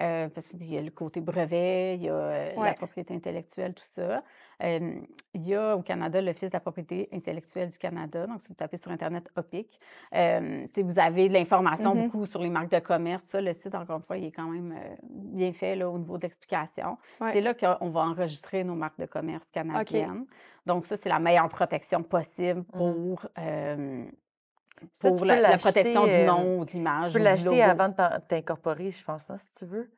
[0.01, 2.69] Euh, parce qu'il y a le côté brevet, il y a euh, Ouais.
[2.69, 4.23] la propriété intellectuelle, tout ça.
[4.63, 5.01] Euh,
[5.33, 8.27] il y a au Canada l'Office de la propriété intellectuelle du Canada.
[8.27, 9.79] Donc, si vous tapez sur Internet OPIC,
[10.15, 12.05] euh, vous avez de l'information Mhm.
[12.05, 13.23] beaucoup sur les marques de commerce.
[13.25, 15.99] Ça, le site, encore une fois, il est quand même euh, bien fait là, au
[15.99, 16.99] niveau d'explication.
[17.21, 17.33] Ouais.
[17.33, 20.27] C'est là qu'on va enregistrer nos marques de commerce canadiennes.
[20.67, 23.23] Donc, ça, c'est la meilleure protection possible pour,
[24.95, 27.07] Ça, pour peux la, protection du nom ou de l'image.
[27.07, 29.91] Tu peux l'acheter avant de t'incorporer, je pense, hein, si tu veux.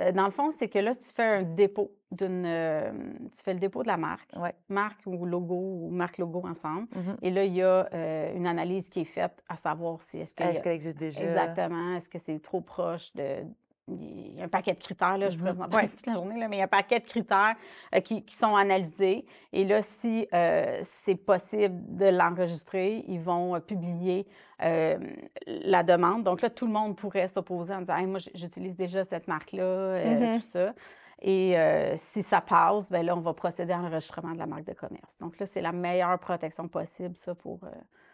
[0.00, 2.44] Euh, dans le fond, c'est que là, tu fais un dépôt d'une.
[2.46, 2.90] euh,
[3.36, 4.54] tu fais le dépôt de la marque, Ouais.
[4.68, 6.88] marque ou logo ou marque logo ensemble.
[6.94, 7.16] Mhm.
[7.22, 10.34] Et là, il y a euh, une analyse qui est faite à savoir si Est-ce
[10.34, 11.22] qu'elle existe déjà?
[11.22, 11.96] Exactement.
[11.96, 13.44] Est-ce que c'est trop proche de.
[14.00, 16.38] Il y a un paquet de critères, là, je vous en parler toute la journée,
[16.38, 17.54] là, mais il y a un paquet de critères
[17.94, 19.24] euh, qui, qui sont analysés.
[19.52, 24.26] Et là, si euh, c'est possible de l'enregistrer, ils vont euh, publier
[25.46, 26.22] la demande.
[26.22, 30.04] Donc là, tout le monde pourrait s'opposer en disant Hey, Moi, j'utilise déjà cette marque-là,
[30.04, 30.40] Mhm.
[30.40, 30.74] tout ça.
[31.22, 31.54] Et
[31.96, 35.18] si ça passe, ben là, on va procéder à l'enregistrement de la marque de commerce.
[35.18, 37.60] Donc là, c'est la meilleure protection possible, ça, pour,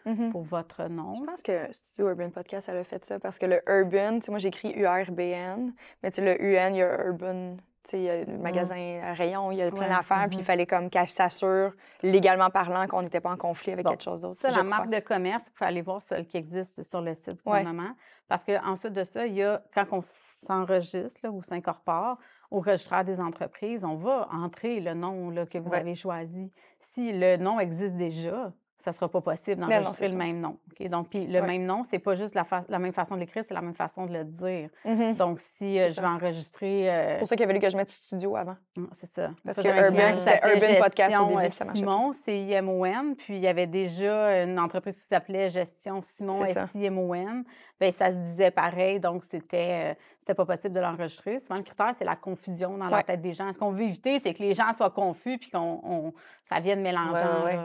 [0.07, 0.31] Mhm.
[0.31, 1.13] pour votre nom.
[1.13, 4.25] Je pense que Studio Urban Podcast, elle a fait ça parce que le Urban, tu
[4.25, 7.57] sais, moi j'écris URBN, mais tu sais, le UN, il y a Urban,
[7.93, 9.87] il y a le magasin à rayon, il y a plein Ouais.
[9.89, 10.45] d'affaires, puis il Mhm.
[10.45, 14.19] fallait comme qu'elle s'assure, légalement parlant, qu'on n'était pas en conflit avec Bon, quelque chose
[14.21, 14.35] d'autre.
[14.39, 14.63] Ça, la crois.
[14.63, 17.59] marque de commerce, il faut aller voir celle qui existe sur le site du Ouais.
[17.63, 17.91] gouvernement.
[18.27, 22.17] Parce qu'ensuite de ça, il y a, quand on s'enregistre ou s'incorpore
[22.51, 25.77] au registraire des entreprises, on va entrer le nom là, que vous Ouais.
[25.79, 26.51] avez choisi.
[26.79, 30.17] Si le nom existe déjà, ça ne sera pas possible d'enregistrer le ça.
[30.17, 30.57] même nom.
[30.71, 30.87] OK?
[30.87, 31.47] Donc, puis le Ouais.
[31.47, 34.05] même nom, c'est pas juste la, la même façon de l'écrire, c'est la même façon
[34.05, 34.69] de le dire.
[34.85, 35.15] Mhm.
[35.15, 36.89] Donc, si euh, je vais enregistrer.
[36.89, 38.55] euh, C'est pour ça qu'il a fallu que je mette studio avant.
[38.75, 39.31] Mm, C'est ça.
[39.43, 43.15] Parce Ça, que Urban, c'était Urban Podcast au début, euh, puis ça marchait Simon, C-I-M-O-N.
[43.15, 46.45] Puis il y avait déjà une entreprise qui s'appelait Gestion Simon.
[46.45, 47.43] S-I-M-O-N.
[47.79, 51.39] Bien, ça se disait pareil, donc c'était euh, c'était pas possible de l'enregistrer.
[51.39, 53.51] Souvent, le critère, c'est la confusion dans la tête des gens.
[53.53, 56.13] Ce qu'on veut éviter, c'est que les gens soient confus puis qu'on on-
[56.49, 57.45] ça vienne mélangeant.
[57.45, 57.57] ouais.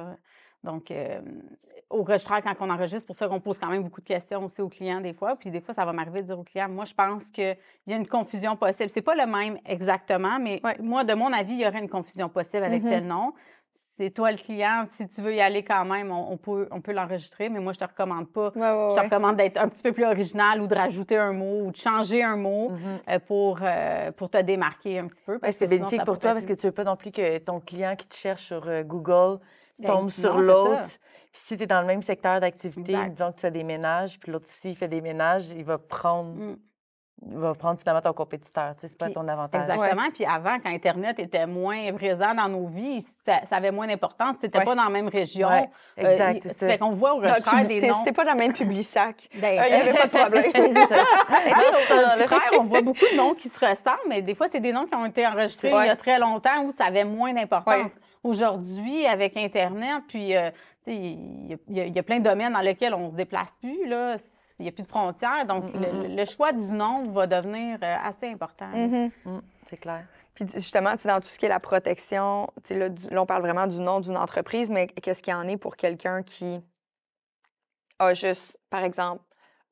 [0.64, 1.20] Donc, euh,
[1.90, 4.44] au registraire, quand on enregistre, c'est pour ça qu'on pose quand même beaucoup de questions
[4.44, 5.36] aussi aux clients des fois.
[5.36, 7.56] Puis des fois, ça va m'arriver de dire aux clients, moi, je pense qu'il
[7.86, 8.88] y a une confusion possible.
[8.90, 10.76] C'est pas le même exactement, mais Ouais.
[10.80, 12.88] moi, de mon avis, il y aurait une confusion possible avec Mhm.
[12.88, 13.32] tel nom.
[13.74, 14.84] C'est toi le client.
[14.92, 17.72] Si tu veux y aller quand même, on, on peut, on peut l'enregistrer, mais moi,
[17.72, 18.50] je te recommande pas.
[18.54, 21.32] Ouais, ouais, Je te recommande d'être un petit peu plus original ou de rajouter un
[21.32, 22.78] mot ou de changer un mot Mhm.
[23.08, 25.38] euh, pour, euh, pour te démarquer un petit peu.
[25.38, 27.38] Parce c'est que sinon, bénéfique pour toi parce que tu veux pas non plus que
[27.38, 29.38] ton client qui te cherche sur euh, Google
[29.78, 30.82] Ben, tombe non, sur l'autre.
[31.32, 34.18] Puis si tu es dans le même secteur d'activité, disons que tu fais des ménages,
[34.20, 36.56] puis l'autre aussi il fait des ménages, il va prendre, Mm.
[37.30, 38.74] il va prendre finalement ton compétiteur.
[38.74, 39.62] Tu sais, c'est pas Puis- ton avantage.
[39.62, 40.10] Exactement.
[40.12, 44.38] Puis avant, quand Internet était moins présent dans nos vies, c'était- ça avait moins d'importance.
[44.40, 44.64] Tu n'étais Ouais.
[44.64, 45.48] pas dans la même région.
[45.48, 47.94] Ouais, Euh, exact, c'est Fait qu'on voit au public- des noms.
[47.94, 49.28] C'était pas dans le même public sac.
[49.40, 50.44] Ben, Il n'y avait pas de problème.
[50.54, 51.04] c'est ça.
[52.56, 54.84] Au on voit beaucoup de noms qui se ressemblent, mais des fois, c'est des noms
[54.86, 55.84] qui ont été enregistrés Ouais.
[55.84, 57.92] il y a très longtemps où ça avait moins d'importance.
[58.22, 60.50] Aujourd'hui, avec Internet, puis, euh,
[60.84, 63.16] tu sais, il y, a- y y plein de domaines dans lesquels on ne se
[63.16, 64.16] déplace plus, là.
[64.58, 65.44] Il n'y a plus de frontières.
[65.46, 68.68] Donc, Mm, le, le choix du nom va devenir euh, assez important.
[68.68, 69.10] Mhm.
[69.24, 70.04] Mm, c'est clair.
[70.34, 73.08] Puis justement, tu sais, dans tout ce qui est la protection, tu sais, là, du-
[73.08, 75.76] là, on parle vraiment du nom d'une entreprise, mais qu'est-ce qu'il y en est pour
[75.76, 76.60] quelqu'un qui
[77.98, 79.22] a juste, par exemple,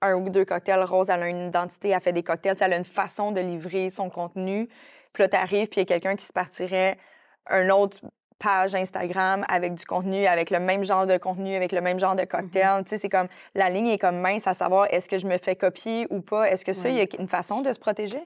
[0.03, 0.83] un ou deux cocktails.
[0.83, 3.91] Rose, elle a une identité, elle fait des cocktails, elle a une façon de livrer
[3.91, 4.69] son contenu.
[5.13, 6.99] Puis là, tu arrives, puis il y a quelqu'un qui se partirait
[7.47, 7.99] un autre
[8.41, 12.17] page Instagram avec du contenu, avec le même genre de contenu, avec le même genre
[12.17, 12.83] de cocktail.
[12.83, 15.39] Tu sais, c'est comme, la ligne est comme mince à savoir, est-ce que je me
[15.39, 16.51] fais copier ou pas?
[16.51, 18.23] Est-ce que ça, il y a une façon de se protéger?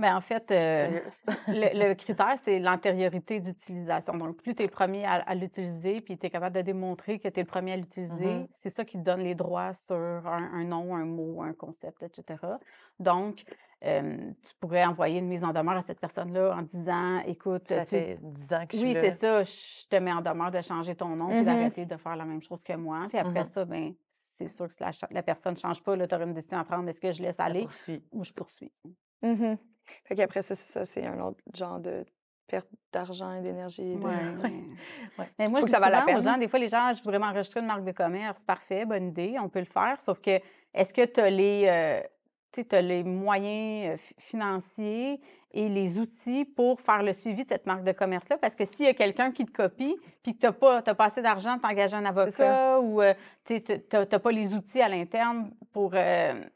[0.00, 1.00] Mais en fait, euh,
[1.48, 4.16] le, le critère, c'est l'antériorité d'utilisation.
[4.16, 7.18] Donc, plus tu es le premier à, à l'utiliser, puis tu es capable de démontrer
[7.18, 8.48] que tu es le premier à l'utiliser, Mhm.
[8.52, 12.02] c'est ça qui te donne les droits sur un, un nom, un mot, un concept,
[12.04, 12.60] etc.
[13.00, 13.42] Donc,
[13.84, 17.84] euh, tu pourrais envoyer une mise en demeure à cette personne-là en disant, écoute, Ça
[17.84, 20.60] tu fait 10 ans que je oui, c'est ça, je te mets en demeure de
[20.60, 21.44] changer ton nom, Mhm.
[21.44, 23.06] d'arrêter de faire la même chose que moi.
[23.08, 23.44] Puis après Mhm.
[23.44, 26.34] ça, ben c'est sûr que si la, la personne ne change pas, tu auras une
[26.34, 26.88] décision à prendre.
[26.88, 27.66] Est-ce que je laisse aller
[28.12, 28.72] ou je poursuis?
[30.04, 32.04] Fait qu'après ça, c'est ça, c'est un autre genre de
[32.46, 33.96] perte d'argent et d'énergie.
[33.96, 34.12] de- Ouais,
[34.42, 34.52] mais-
[35.18, 35.30] Ouais.
[35.38, 36.20] Mais moi, je que ça vaille la aux peine.
[36.22, 38.42] gens, des fois, les gens, je voudrais m'enregistrer une marque de commerce.
[38.44, 40.00] Parfait, bonne idée, on peut le faire.
[40.00, 40.40] Sauf que,
[40.74, 42.00] est-ce que tu as les, euh,
[42.52, 45.20] tu t'as les moyens euh, fi- financiers
[45.52, 48.38] et les outils pour faire le suivi de cette marque de commerce-là?
[48.38, 50.94] Parce que s'il y a quelqu'un qui te copie, puis que tu n'as pas, t'as
[50.94, 53.12] pas assez d'argent pour t'engager un avocat ou euh,
[53.44, 53.62] tu
[53.92, 56.48] n'as pas les outils à l'interne pour euh, tu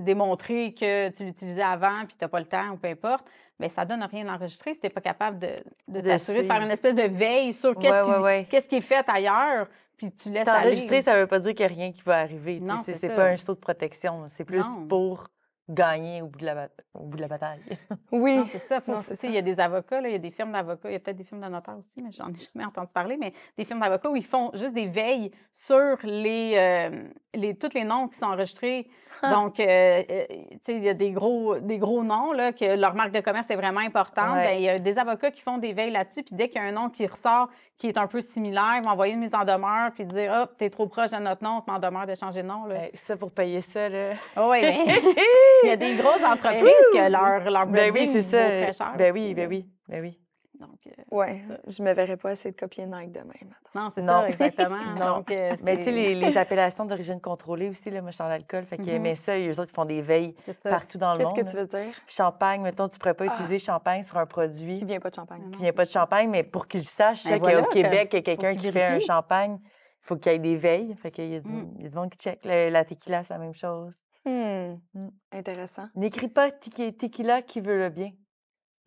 [0.00, 3.24] démontrer que tu l'utilisais avant puis tu n'as pas le temps ou peu importe,
[3.58, 5.48] mais ça donne rien d'enregistrer si tu n'es pas capable de,
[5.88, 8.46] de De t'assurer de faire une espèce de veille sur qu'est-ce Ouais, qui, ouais, ouais.
[8.50, 10.62] qu'est-ce qui est fait ailleurs, puis tu laisses aller.
[10.70, 12.60] T'enregistrer, ça veut pas dire qu'il n'y a rien qui va arriver.
[12.60, 14.24] Non, c'est pas un saut de protection.
[14.28, 14.86] C'est plus Non.
[14.88, 15.28] pour
[15.66, 17.60] gagner au bout de la, au bout de la bataille.
[18.12, 18.36] Oui.
[18.36, 18.82] Non, c'est ça.
[19.22, 21.16] Il y a des avocats, il y a des firmes d'avocats, il y a peut-être
[21.16, 24.10] des firmes de notaires aussi, mais j'en ai jamais entendu parler, mais des firmes d'avocats
[24.10, 28.26] où ils font juste des veilles sur les, euh, les, tous les noms qui sont
[28.26, 28.88] enregistrés.
[29.30, 32.76] Donc, euh, euh, tu sais, il y a des gros, des gros noms, là, que
[32.76, 34.34] leur marque de commerce est vraiment importante.
[34.34, 34.44] Ouais.
[34.44, 36.64] Ben, il y a des avocats qui font des veilles là-dessus, puis dès qu'il y
[36.64, 39.34] a un nom qui ressort qui est un peu similaire, ils vont envoyer une mise
[39.34, 41.80] en demeure, puis dire, ah, t'es trop proche de notre nom, on te met en
[41.80, 42.66] demeure de changer de nom.
[42.66, 42.84] Là.
[42.84, 44.12] Hey, ça, pour payer ça, là.
[44.36, 44.86] Ah oui, mais
[45.64, 48.38] il y a des grosses entreprises que leur, leur Ben branding oui, c'est ça.
[48.38, 48.94] très cher.
[48.96, 49.48] Ben oui, ben là.
[49.48, 50.18] oui, ben oui.
[50.60, 53.34] Donc, euh, Ouais, je me verrais pas essayer de copier Nike demain.
[53.74, 54.20] Non, c'est Non.
[54.20, 54.76] ça, exactement.
[54.98, 55.16] Non.
[55.16, 58.22] Donc, euh, Mais tu sais, les, les appellations d'origine contrôlée aussi, là, moi, je suis
[58.22, 58.88] dans l'alcool, fait Mhm.
[58.88, 61.36] aimaient ça, eux autres, ils font des veilles partout dans le Qu'est-ce monde.
[61.38, 61.50] que là.
[61.50, 61.94] tu veux dire?
[62.06, 63.34] Champagne, mettons, tu pourrais pas Ah.
[63.34, 65.50] utiliser champagne sur un produit Qui vient pas de champagne.
[65.50, 68.16] Qui vient pas de champagne, mais pour qu'ils le sachent, Ben voilà, qu'au Québec, il
[68.16, 70.94] y a quelqu'un qui fait un champagne, il faut qu'il y ait des veilles.
[71.02, 71.74] Fait qu'il y a du, Mm.
[71.78, 72.40] il y a du monde qui check.
[72.44, 74.04] Le- la tequila, c'est la même chose.
[74.24, 74.76] Hmm.
[74.94, 75.08] Mm.
[75.32, 75.88] Intéressant.
[75.96, 78.10] N'écris pas tequi- tequila qui veut le bien.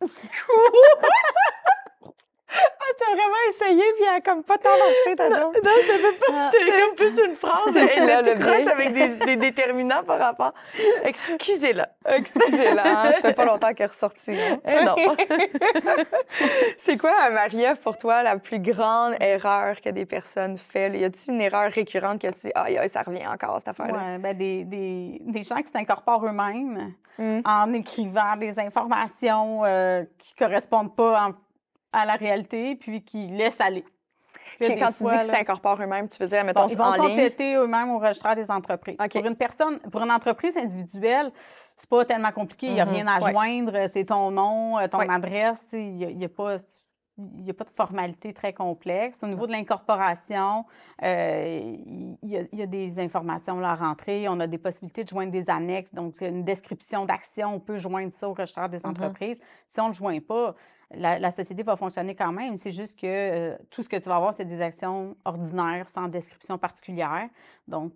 [2.50, 5.54] Ah, t'as vraiment essayé, puis elle a comme pas tant marché ta joke.
[5.56, 6.50] Non, t'avais pas.
[6.50, 7.76] C'était comme plus une phrase.
[7.76, 10.54] Elle Là, est le tout croche avec des, des déterminants par rapport.
[11.04, 11.90] Excusez-la.
[12.06, 14.32] Excusez-la, hein, ça fait pas longtemps qu'elle est ressortie.
[14.32, 14.58] hein.
[14.66, 14.94] Eh non.
[16.78, 20.92] C'est quoi, Maria, pour toi, la plus grande erreur que des personnes font?
[20.92, 23.92] Y a-t-il une erreur récurrente que tu dis, aïe, aïe, ça revient encore, cette affaire-là?
[24.12, 27.40] Ouais, ben des, des, des gens qui s'incorporent eux-mêmes Mm.
[27.44, 31.32] en écrivant des informations euh, qui correspondent pas en-
[31.92, 33.84] à la réalité, puis qui laissent aller.
[34.60, 36.84] Puis quand tu fois, dis qu'ils s'incorporent eux-mêmes, tu veux dire, mettons, Bon, ils vont
[36.84, 38.96] en compléter eux-mêmes au registre des entreprises.
[38.96, 41.30] Pour une personne, pour une entreprise individuelle,
[41.76, 42.66] c'est pas tellement compliqué.
[42.66, 42.92] Il n'y a Mhm.
[42.92, 43.30] rien à Ouais.
[43.30, 43.88] joindre.
[43.88, 45.10] C'est ton nom, euh, ton Ouais.
[45.10, 45.64] adresse.
[45.72, 46.56] Il n'y a, y a pas.
[47.20, 49.24] Il n'y a pas de formalité très complexe.
[49.24, 50.64] Au niveau de l'incorporation,
[51.02, 51.76] euh,
[52.22, 54.28] il y, a, il y a des informations là, à rentrer.
[54.28, 55.92] On a des possibilités de joindre des annexes.
[55.92, 58.90] Donc, une description d'action, on peut joindre ça au registre des Mhm.
[58.90, 59.40] entreprises.
[59.66, 60.54] Si on ne le joint pas,
[60.94, 62.56] la, la société va fonctionner quand même.
[62.56, 66.08] C'est juste que euh, tout ce que tu vas avoir, c'est des actions ordinaires sans
[66.08, 67.28] description particulière.
[67.66, 67.92] Donc,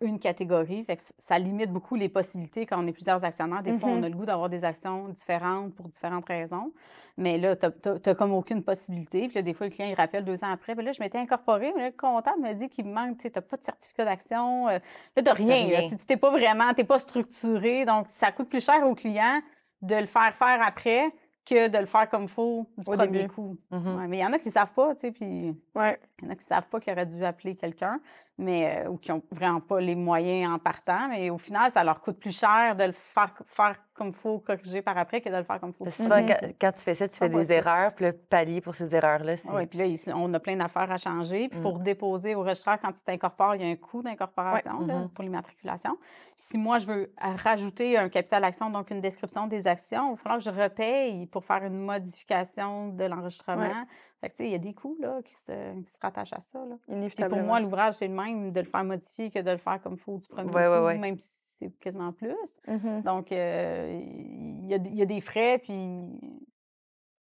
[0.00, 0.82] une catégorie.
[0.84, 3.62] Fait que c- ça limite beaucoup les possibilités quand on est plusieurs actionnaires.
[3.62, 6.72] Des fois, on a le goût d'avoir des actions différentes pour différentes raisons.
[7.18, 9.26] Mais là, tu n'as comme aucune possibilité.
[9.28, 10.74] Puis là, des fois, le client, il rappelle deux ans après.
[10.74, 13.30] Ben là, je m'étais incorporé, mais là, le comptable me dit qu'il me manque, tu
[13.34, 14.68] n'as pas de certificat d'action.
[14.68, 14.78] euh,
[15.16, 15.66] là, tu rien.
[15.88, 17.84] Tu n'es pas vraiment, tu n'es pas structuré.
[17.84, 19.42] Donc, ça coûte plus cher au client
[19.82, 21.10] de le faire faire après
[21.44, 23.28] que de le faire comme il faut du Au premier début.
[23.28, 23.56] coup.
[23.70, 23.96] Mhm.
[23.98, 25.98] Ouais, mais il y en a qui ne savent pas, tu sais, puis Ouais.
[26.20, 28.00] il y en a qui ne savent pas qu'ils auraient dû appeler quelqu'un,
[28.38, 31.08] mais euh, ou qui n'ont vraiment pas les moyens en partant.
[31.08, 34.40] Mais au final, ça leur coûte plus cher de le faire, faire comme il faut,
[34.40, 35.84] corriger par après, que de le faire comme il faut.
[35.84, 36.26] Parce souvent, Mhm.
[36.26, 38.92] quand, quand tu fais ça, tu fais Ah, des erreurs, puis le palier pour ces
[38.92, 39.52] erreurs-là, c'est.
[39.52, 41.48] Oui, puis là, on a plein d'affaires à changer.
[41.48, 41.78] Puis il faut Mm.
[41.78, 43.54] redéposer au registraire quand tu t'incorpores.
[43.54, 45.10] Il y a un coût d'incorporation Ouais, mhm.
[45.10, 45.96] pour l'immatriculation.
[46.00, 47.12] Puis si moi, je veux
[47.44, 51.26] rajouter un capital action, donc une description des actions, il va falloir que je repaye
[51.26, 53.62] pour faire une modification de l'enregistrement.
[53.62, 53.86] Ouais.
[54.24, 56.32] Fait que, tu sais, il y a des coûts là, qui, se, qui se rattachent
[56.32, 56.58] à ça.
[56.60, 56.76] Là.
[56.76, 57.42] Puis pour Inévitablement.
[57.46, 59.98] moi, l'ouvrage, c'est le même de le faire modifier que de le faire comme il
[60.00, 60.98] faut du premier Ouais, ouais, coup, ouais.
[60.98, 62.34] même si c'est quasiment plus.
[62.66, 63.02] Mhm.
[63.02, 66.08] Donc, euh, il y, a, y a des frais, puis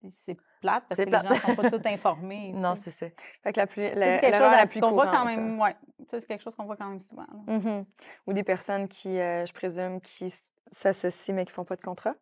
[0.09, 1.23] c'est plate parce que les plate.
[1.27, 2.51] gens ne sont pas tous informés.
[2.53, 3.05] Non, c'est ça.
[3.43, 5.75] Fait que la plus, la- c'est quelque chose la plus qu'on voit quand même, ouais.
[6.09, 7.25] Ça, c'est quelque chose qu'on voit quand même souvent.
[7.47, 7.53] là.
[7.57, 7.85] Mhm.
[8.27, 10.33] Ou des personnes qui, euh, je présume, qui
[10.71, 12.15] s'associent mais qui font pas de contrat?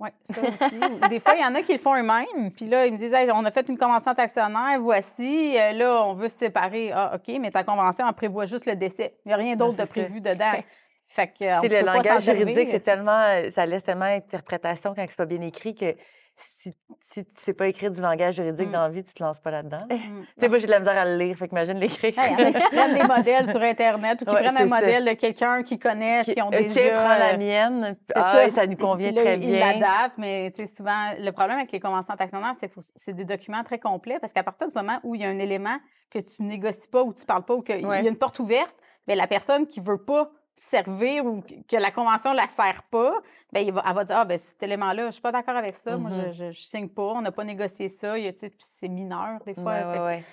[0.00, 1.08] Oui, ça aussi.
[1.08, 2.52] Des fois, il y en a qui le font eux-mêmes.
[2.54, 5.56] Puis là, ils me disent Hey, on a fait une convention d'actionnaire, voici.
[5.58, 6.92] euh, là, on veut se séparer.
[6.92, 9.14] Ah, OK, mais ta convention, elle prévoit juste le décès.
[9.24, 9.86] Il n'y a rien d'autre de ça.
[9.86, 10.52] prévu dedans.
[11.08, 14.94] Fait que, on le peut pas langage juridique, c'est tellement, euh, ça laisse tellement d'interprétation
[14.94, 15.96] quand c'est pas bien écrit que
[16.40, 18.72] si, si tu sais pas écrire du langage juridique Mm.
[18.72, 19.80] dans la vie, tu te lances pas là-dedans.
[19.90, 20.24] Tu Mm.
[20.38, 22.16] sais, moi, j'ai de la misère à le lire, fait qu'imagine l'écrire.
[22.18, 24.56] Hey, Il y en a qui prennent des modèles sur Internet ou qui Ouais, prennent
[24.56, 24.80] un ça.
[24.80, 26.80] modèle de quelqu'un qu'ils connaissent, qui, ont Euh, déjà...
[26.80, 27.96] Tiens, prends la euh, mienne.
[28.14, 29.72] Ah, ça nous convient là, très ils bien.
[29.80, 33.24] l'adaptent, mais tu sais, souvent, le problème avec les conventions d'actionnaires, c'est que c'est des
[33.24, 35.76] documents très complets parce qu'à partir du moment où il y a un élément
[36.10, 38.02] que tu négocies pas ou tu parles pas ou qu'il Ouais.
[38.02, 38.74] y a une porte ouverte,
[39.06, 43.14] bien, la personne qui veut pas servir ou que la convention la sert pas,
[43.52, 45.96] bien, va, elle va dire Ah, ben cet élément-là, je suis pas d'accord avec ça,
[45.96, 48.14] moi, je, je, je signe pas, on n'a pas négocié ça,
[48.58, 49.72] c'est mineur des fois.
[49.72, 50.24] Ouais,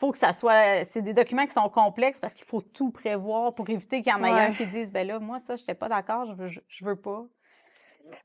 [0.00, 0.82] faut que ça soit.
[0.84, 4.14] C'est des documents qui sont complexes parce qu'il faut tout prévoir pour éviter qu'il y
[4.14, 6.48] en ait un qui dise ben là, moi, ça, je n'étais pas d'accord, je veux,
[6.48, 7.26] je, je veux pas.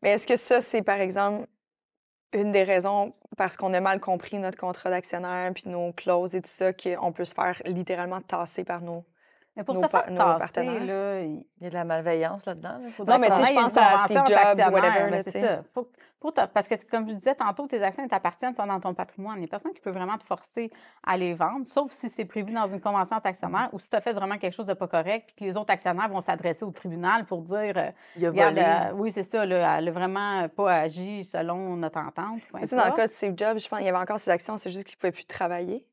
[0.02, 1.48] Mais est-ce que ça, c'est par exemple
[2.34, 6.42] une des raisons parce qu'on a mal compris notre contrat d'actionnaire puis nos clauses et
[6.42, 9.06] tout ça qu'on peut se faire littéralement tasser par nos.
[9.58, 10.14] Mais pour Nos pa- faire
[10.86, 12.78] là, il Il y a de la malveillance là-dedans.
[12.82, 12.90] là.
[13.08, 15.64] Non, mais tu sais, je pense à Steve Jobs ou whatever, là, c'est ça.
[15.74, 19.36] Faut, te- parce que, comme je disais tantôt, tes actions t'appartiennent, sont dans ton patrimoine.
[19.38, 20.72] Il n'y a personne qui peut vraiment te forcer
[21.06, 24.02] à les vendre, sauf si c'est prévu dans une convention d'actionnaire ou si tu as
[24.02, 26.72] fait vraiment quelque chose de pas correct, puis que les autres actionnaires vont s'adresser au
[26.72, 28.66] tribunal pour dire euh, Il a Regarde, volé.
[28.68, 32.40] euh, oui, c'est ça, là, elle a vraiment pas agi selon notre entente.
[32.66, 34.58] sais, dans le cas de Steve Jobs, je pense qu'il y avait encore ses actions,
[34.58, 35.86] c'est juste qu'il pouvait plus travailler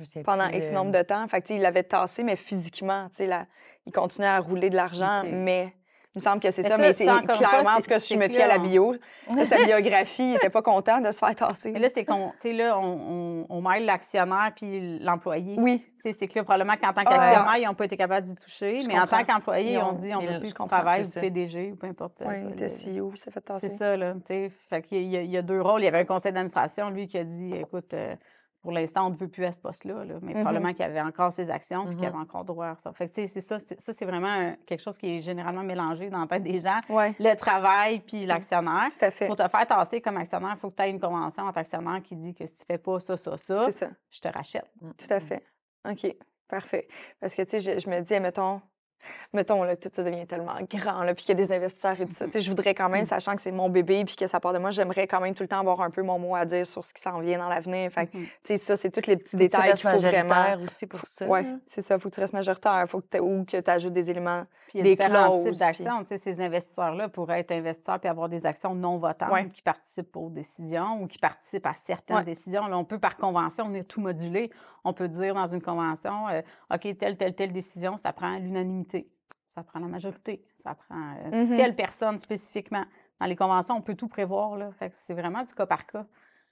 [0.00, 1.26] Je sais pendant plus, X euh, nombre de temps.
[1.28, 3.46] Fait que, il l'avait tassé, mais physiquement, là,
[3.86, 5.74] il continuait à rouler de l'argent, mais
[6.14, 7.82] il me semble que c'est ça, ça, mais c'est ça, une fois, clairement, en tout
[7.88, 11.00] cas, si je me fie à la bio, de sa biographie, il était pas content
[11.00, 11.70] de se faire tasser.
[11.70, 15.54] Mais là, c'est qu'on, tu sais, là, on, on, on mêle l'actionnaire puis l'employé.
[15.58, 18.26] Oui, Tu sais, c'est que là, probablement qu'en tant qu'actionnaire, ils n'ont pas été capables
[18.26, 20.48] d'y toucher, Je mais en tant qu'employé, Ils on ont- dit on veut je plus
[20.48, 21.20] c'est ou ça.
[21.20, 22.14] PDG, ou peu importe.
[22.26, 23.68] oui, ça, le- CEO, s'est fait tasser.
[23.68, 24.14] C'est ça, là.
[24.14, 24.50] tu sais.
[24.68, 25.82] Fait qu'il y a deux rôles.
[25.82, 28.16] Il y avait un conseil d'administration, lui, qui a dit écoute, euh,
[28.62, 30.14] pour l'instant, on ne veut plus à ce poste-là, là.
[30.22, 30.42] mais Mhm.
[30.42, 32.14] probablement qu'il avait encore ses actions puis qu'il Mhm.
[32.14, 32.92] avait encore droit à ça.
[32.92, 35.20] Fait que, tu sais, c'est ça, c'est, ça, c'est vraiment un- quelque chose qui est
[35.22, 36.80] généralement mélangé dans la tête des gens.
[36.90, 38.88] Oui, Le travail puis l'actionnaire.
[38.90, 39.26] tout à fait.
[39.26, 42.02] Pour te faire tasser comme actionnaire, il faut que tu aies une convention entre actionnaires
[42.02, 43.68] qui dit que si tu fais pas ça, ça, ça,
[44.10, 44.70] je te rachète.
[44.98, 45.42] Tout à fait.
[45.88, 46.14] OK,
[46.48, 46.86] parfait.
[47.20, 48.60] Parce que, tu sais, je, je me dis, mettons,
[49.32, 52.06] mettons, là, tout ça devient tellement grand, là, puis qu'il y a des investisseurs et
[52.06, 52.26] tout ça.
[52.26, 53.06] Tu sais, je voudrais quand même, Mm.
[53.06, 55.42] sachant que c'est mon bébé puis que ça part de moi, j'aimerais quand même tout
[55.42, 57.48] le temps avoir un peu mon mot à dire sur ce qui s'en vient dans
[57.48, 57.90] l'avenir.
[57.92, 58.24] Fait que, Mhm.
[58.24, 60.56] tu sais, ça, c'est tous les petits détails qu'il faut vraiment.
[60.62, 61.26] aussi pour ça.
[61.26, 61.98] Oui, c'est ça.
[61.98, 62.84] Faut que tu restes majoritaire.
[62.88, 64.44] Faut que ou que tu ajoutes des éléments.
[64.68, 66.00] Puis il y a des clauses, types puis- d'actions.
[66.02, 69.48] Tu sais, ces investisseurs-là pourraient être investisseurs puis avoir des actions non votantes Ouais.
[69.48, 72.24] qui participent aux décisions ou qui participent à certaines Ouais.
[72.24, 72.66] décisions.
[72.66, 74.50] Là, on peut, par convention, on est tout modulé.
[74.84, 76.40] On peut dire dans une convention, euh,
[76.72, 78.89] OK, telle, telle, telle décision, ça prend l'unanimité,
[79.50, 81.56] ça prend la majorité, ça prend euh, Mhm.
[81.56, 82.84] telle personne spécifiquement.
[83.20, 84.56] Dans les conventions, on peut tout prévoir.
[84.56, 84.70] Là.
[84.78, 86.06] Fait que c'est vraiment du cas par cas.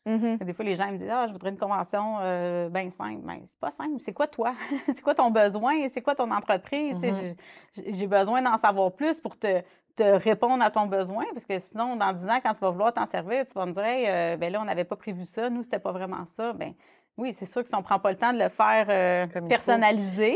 [0.07, 0.39] Mhm.
[0.39, 3.21] Des fois, les gens me disent Ah, je voudrais une convention euh, bien simple.
[3.25, 3.97] Mais c'est pas simple.
[4.01, 4.55] C'est quoi toi?
[4.87, 5.89] c'est quoi ton besoin?
[5.89, 6.97] C'est quoi ton entreprise?
[6.99, 7.35] Mhm.
[7.75, 9.61] j'ai- J'ai besoin d'en savoir plus pour te,
[9.97, 11.25] te répondre à ton besoin.
[11.33, 13.73] Parce que sinon, dans 10 ans, quand tu vas vouloir t'en servir, tu vas me
[13.73, 15.51] dire Hey, euh, ben là, on n'avait pas prévu ça.
[15.51, 16.53] Nous, c'était pas vraiment ça.
[16.53, 16.75] Ben
[17.19, 19.27] oui, c'est sûr que si on prend pas le temps de le faire euh,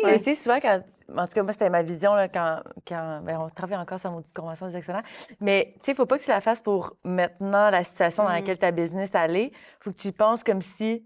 [0.04, 0.82] Mais tu sais, souvent, quand.
[1.16, 2.60] En tout cas, moi, c'était ma vision là, quand.
[2.86, 5.02] quand ben, on travaille encore sur la maudite convention des actionnaires.
[5.40, 8.24] Mais tu sais, il ne faut pas que tu la fasses pour maintenant la situation
[8.24, 8.34] dans Mm.
[8.34, 9.50] laquelle ta business allait.
[9.52, 11.04] Il faut que tu penses comme si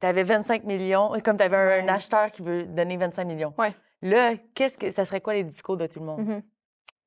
[0.00, 1.90] tu avais 25 millions, et comme tu avais un, Ouais.
[1.90, 3.52] acheteur qui veut donner 25 millions.
[3.58, 3.74] Ouais.
[4.02, 6.20] Là, qu'est-ce que ça serait quoi les discours de tout le monde?
[6.20, 6.42] Mhm.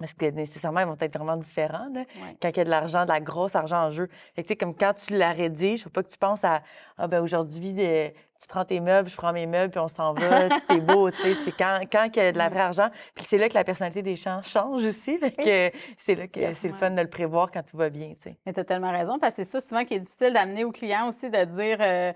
[0.02, 1.88] Parce que nécessairement, ils vont être vraiment différents.
[1.93, 2.36] Là Ouais.
[2.41, 4.10] quand il y a de l'argent, de la grosse argent en jeu.
[4.36, 6.62] Fait que, tu sais, comme quand tu la rédiges, faut pas que tu penses à
[6.97, 10.14] ah ben aujourd'hui de- tu prends tes meubles, je prends mes meubles, puis on s'en
[10.14, 12.62] va, tout est beau, tu sais, c'est quand quand il y a de la vraie
[12.62, 16.28] argent, puis c'est là que la personnalité des gens change aussi, fait que c'est là
[16.28, 16.58] que Yes.
[16.60, 18.38] c'est le fun de le prévoir quand tout va bien, tu sais.
[18.45, 20.72] Mais tu as tellement raison, parce que c'est ça souvent qui est difficile d'amener aux
[20.72, 22.14] clients aussi, de dire euh,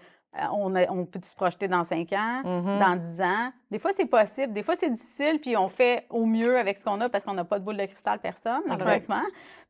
[0.51, 2.79] on, a- on peut se projeter dans 5 ans, Mhm.
[2.79, 3.51] dans 10 ans?
[3.71, 4.53] Des fois, c'est possible.
[4.53, 7.33] Des fois, c'est difficile, puis on fait au mieux avec ce qu'on a parce qu'on
[7.33, 9.21] n'a pas de boule de cristal, personne, malheureusement.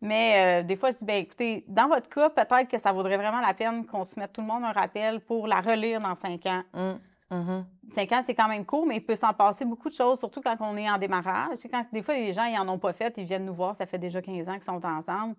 [0.01, 3.17] Mais euh, des fois, je dis, bien, écoutez, dans votre cas, peut-être que ça vaudrait
[3.17, 6.15] vraiment la peine qu'on se mette tout le monde un rappel pour la relire dans
[6.15, 6.61] 5 ans.
[6.73, 7.35] Mm.
[7.35, 7.65] Mhm.
[7.93, 10.41] 5 ans, c'est quand même court, mais il peut s'en passer beaucoup de choses, surtout
[10.41, 11.57] quand on est en démarrage.
[11.71, 13.85] Quand, des fois, les gens, ils n'en ont pas fait, ils viennent nous voir, ça
[13.85, 15.35] fait déjà 15 ans qu'ils sont ensemble.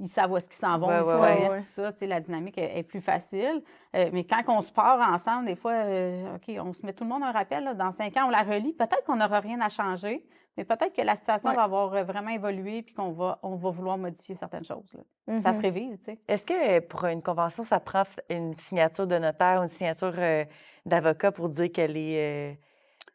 [0.00, 1.48] Ils savent où est-ce qu'ils s'en vont, Ouais, ils se ouais, ouais.
[1.48, 1.92] connaissent, tout ça.
[1.92, 3.62] Tu sais, la dynamique est, est plus facile.
[3.94, 7.04] Euh, mais quand on se part ensemble, des fois, euh, OK, on se met tout
[7.04, 7.62] le monde un rappel.
[7.62, 8.72] là, dans 5 ans, on la relit.
[8.72, 10.26] Peut-être qu'on n'aura rien à changer,
[10.56, 13.70] mais peut-être que la situation va avoir euh, vraiment évolué puis qu'on va, on va
[13.70, 14.92] vouloir modifier certaines choses.
[15.26, 15.40] là.
[15.40, 16.18] Ça se révise, tu sais.
[16.26, 20.44] Est-ce que pour une convention, ça prend une signature de notaire ou une signature euh,
[20.84, 22.58] d'avocat pour dire qu'elle est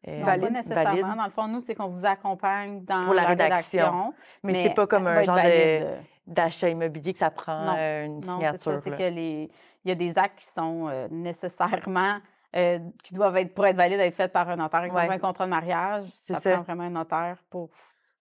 [0.08, 0.44] euh, Non, Valide.
[0.46, 0.90] pas nécessairement.
[1.02, 1.18] valide?
[1.18, 3.80] Dans le fond, nous, c'est qu'on vous accompagne dans Pour la rédaction.
[3.80, 4.14] rédaction.
[4.44, 5.88] Mais, c'est pas comme un genre de- valide,
[6.30, 7.76] d'achat immobilier que ça prend Non.
[7.78, 8.80] euh, une signature.
[8.80, 9.50] C'est que les...
[9.84, 12.18] il y a des actes qui sont euh, nécessairement,
[12.56, 14.84] euh, qui doivent être, pour être valides, être faits par un notaire.
[14.84, 15.14] Exemple, Ouais.
[15.16, 16.52] un contrat de mariage, ça, ça.
[16.54, 17.70] prend vraiment un notaire pour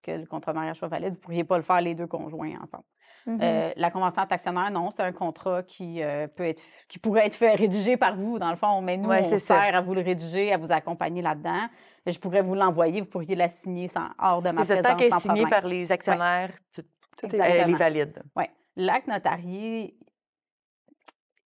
[0.02, 1.10] que le contrat de mariage soit valide.
[1.10, 2.84] Vous ne pourriez pas le faire les deux conjoints ensemble.
[3.26, 3.38] Mhm.
[3.42, 6.00] Euh, la convention actionnaire, non, c'est un contrat qui,
[6.34, 8.80] peut être, qui pourrait être fait rédiger par vous, dans le fond.
[8.80, 11.66] Mais nous, Ouais, on sert à vous le rédiger, à vous accompagner là-dedans.
[12.06, 14.82] Et Je pourrais vous l'envoyer, vous pourriez la signer sans, hors de ma ce présence.
[14.92, 15.50] temps qu'elle est problème.
[15.50, 16.82] par les actionnaires, tout-
[17.18, 17.78] Tout est elle est Exactement.
[17.78, 18.22] valide.
[18.36, 18.44] Oui.
[18.76, 19.94] L'acte notarié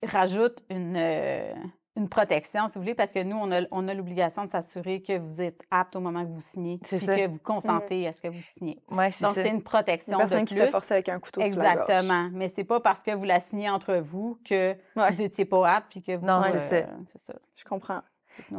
[0.05, 1.55] rajoute une, euh,
[1.97, 5.01] une protection, si vous voulez, parce que nous, on a, on a l'obligation de s'assurer
[5.03, 7.17] que vous êtes apte au moment que vous signez, puis ça.
[7.17, 8.83] que vous consentez à ce que vous signez.
[8.91, 9.43] Oui, c'est Donc, ça.
[9.43, 10.65] c'est une protection Personne de qui plus.
[10.67, 11.91] te force avec un couteau sur la gorge.
[11.91, 12.31] Exactement.
[12.33, 15.11] Mais c'est pas parce que vous la signez entre vous que Ouais.
[15.13, 16.27] vous n'étiez pas apte puis que vous.
[16.27, 16.89] Non, c'est euh, ça.
[17.13, 17.35] C'est ça.
[17.57, 18.01] Je comprends.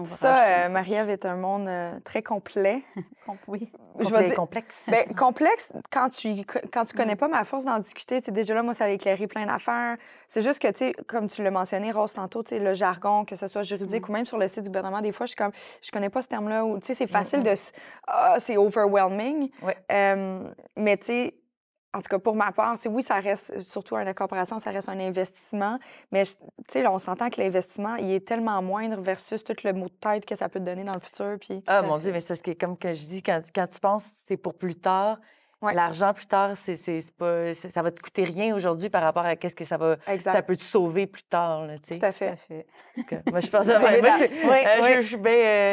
[0.05, 2.83] Ça, euh, Marie-Ève est un monde euh, très complet.
[3.25, 3.71] Com- Oui.
[3.99, 4.85] Je vais dire, complexe.
[4.89, 6.29] ben, complexe, quand tu,
[6.71, 6.97] quand tu Mm.
[6.97, 9.97] connais pas ma force d'en discuter, c'est déjà là, moi, ça a éclairé plein d'affaires.
[10.27, 13.23] C'est juste que, tu sais, comme tu l'as mentionné, Rose, tantôt, tu sais, le jargon,
[13.23, 14.09] que ce soit juridique Mm.
[14.09, 15.51] ou même sur le site du gouvernement, des fois, je suis comme,
[15.81, 16.63] je connais pas ce terme-là.
[16.75, 17.43] Tu sais, c'est facile mm.
[17.43, 17.49] de...
[17.49, 17.71] s-
[18.07, 19.49] Ah, c'est overwhelming.
[19.61, 19.77] Ouais.
[19.91, 20.43] Euh,
[20.75, 21.33] mais, tu sais,
[21.93, 24.99] en tout cas, pour ma part, oui, ça reste, surtout une corporation, ça reste un
[24.99, 25.77] investissement.
[26.11, 26.39] Mais, je- tu
[26.69, 29.93] sais, là, on s'entend que l'investissement, il est tellement moindre versus tout le mot de
[29.93, 31.37] tête que ça peut te donner dans le futur.
[31.39, 33.67] Puis, Ah mon Dieu, mais c'est ce qui est comme que je dis, quand, quand
[33.67, 35.19] tu penses c'est pour plus tard,
[35.63, 35.73] Ouais.
[35.73, 39.25] l'argent plus tard, c'est, c'est, c'est pas, ça va te coûter rien aujourd'hui par rapport
[39.25, 39.95] à qu'est-ce que ça va.
[40.07, 40.33] exact.
[40.33, 41.75] Ça peut te sauver plus tard, là.
[41.77, 42.27] Tout à Tout fait.
[42.29, 43.65] à moi, je pense.
[43.67, 44.17] Ouais, moi,
[44.97, 45.19] de je, je, euh,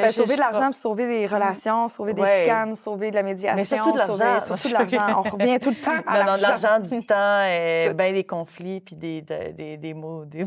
[0.02, 2.38] Ben, je- sauver de l'argent, puis sauver des relations, sauver des Ouais.
[2.38, 3.64] chicanes, sauver de la médiation.
[3.64, 4.46] surtout de sauver- l'argent.
[4.56, 5.22] Surtout de l'argent.
[5.26, 8.24] On revient tout le temps à Non, non, de l'argent, du temps, euh, ben des
[8.24, 10.46] conflits, puis des, de- des, des mots, des,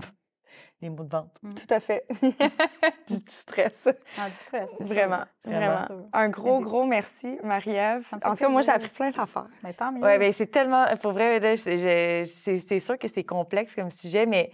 [0.89, 1.31] mots de vente.
[1.41, 2.05] Tout à fait.
[2.21, 3.87] du petit stress.
[4.17, 4.75] Ah, du stress.
[4.81, 6.07] Vraiment, Vraiment.
[6.13, 8.07] Un gros, gros merci, Marie-Ève.
[8.23, 9.47] En tout cas, moi, j'ai appris plein d'affaires.
[9.63, 10.01] Mais tant mieux.
[10.05, 10.85] Oui, bien, c'est tellement.
[11.01, 14.51] Pour vrai, c'est sûr que c'est complexe comme sujet, mais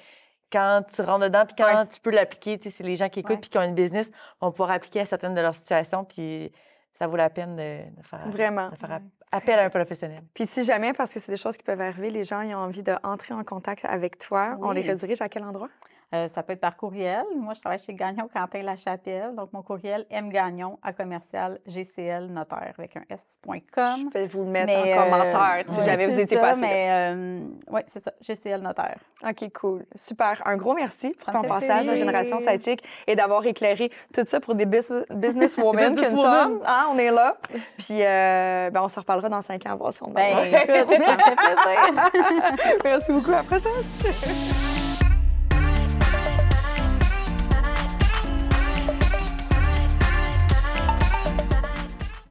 [0.52, 1.88] quand tu rentres dedans, puis quand Ouais.
[1.88, 4.10] tu peux l'appliquer, tu sais, c'est les gens qui écoutent puis qui ont une business
[4.42, 6.52] vont pouvoir appliquer à certaines de leurs situations, puis
[6.94, 8.70] ça vaut la peine de, de faire, Vraiment.
[8.70, 8.96] de faire Ouais.
[8.96, 10.24] app- appel à un professionnel.
[10.34, 12.60] Puis si jamais, parce que c'est des choses qui peuvent arriver, les gens ils ont
[12.60, 15.70] envie d'entrer en contact avec toi, on les redirige à quel endroit?
[16.14, 17.24] Euh, ça peut être par courriel.
[17.36, 19.36] Moi, je travaille chez Gagnon Quentin Lachapelle.
[19.36, 24.10] Donc, mon courriel mgagnon à commercial GCL notaire avec un s.com.
[24.14, 26.56] Je vais vous le mettre Mais, en euh, commentaire si jamais vous étiez pas.
[26.56, 27.22] Mais
[27.70, 28.98] oui, c'est ça, GCL notaire.
[29.28, 29.86] OK, cool.
[29.96, 30.42] Super.
[30.46, 31.96] Un gros merci pour ton passage à plaisir.
[31.98, 36.62] Génération Sidechick et d'avoir éclairé tout ça pour des bus- businesswomen que nous sommes.
[36.66, 37.36] Hein, on est là.
[37.78, 40.84] Puis, euh, ben, on se reparlera dans cinq ans, voir si on Ben, écoute, ça
[40.86, 42.78] me fait plaisir.
[42.84, 43.32] Merci beaucoup.
[43.32, 43.72] À la prochaine.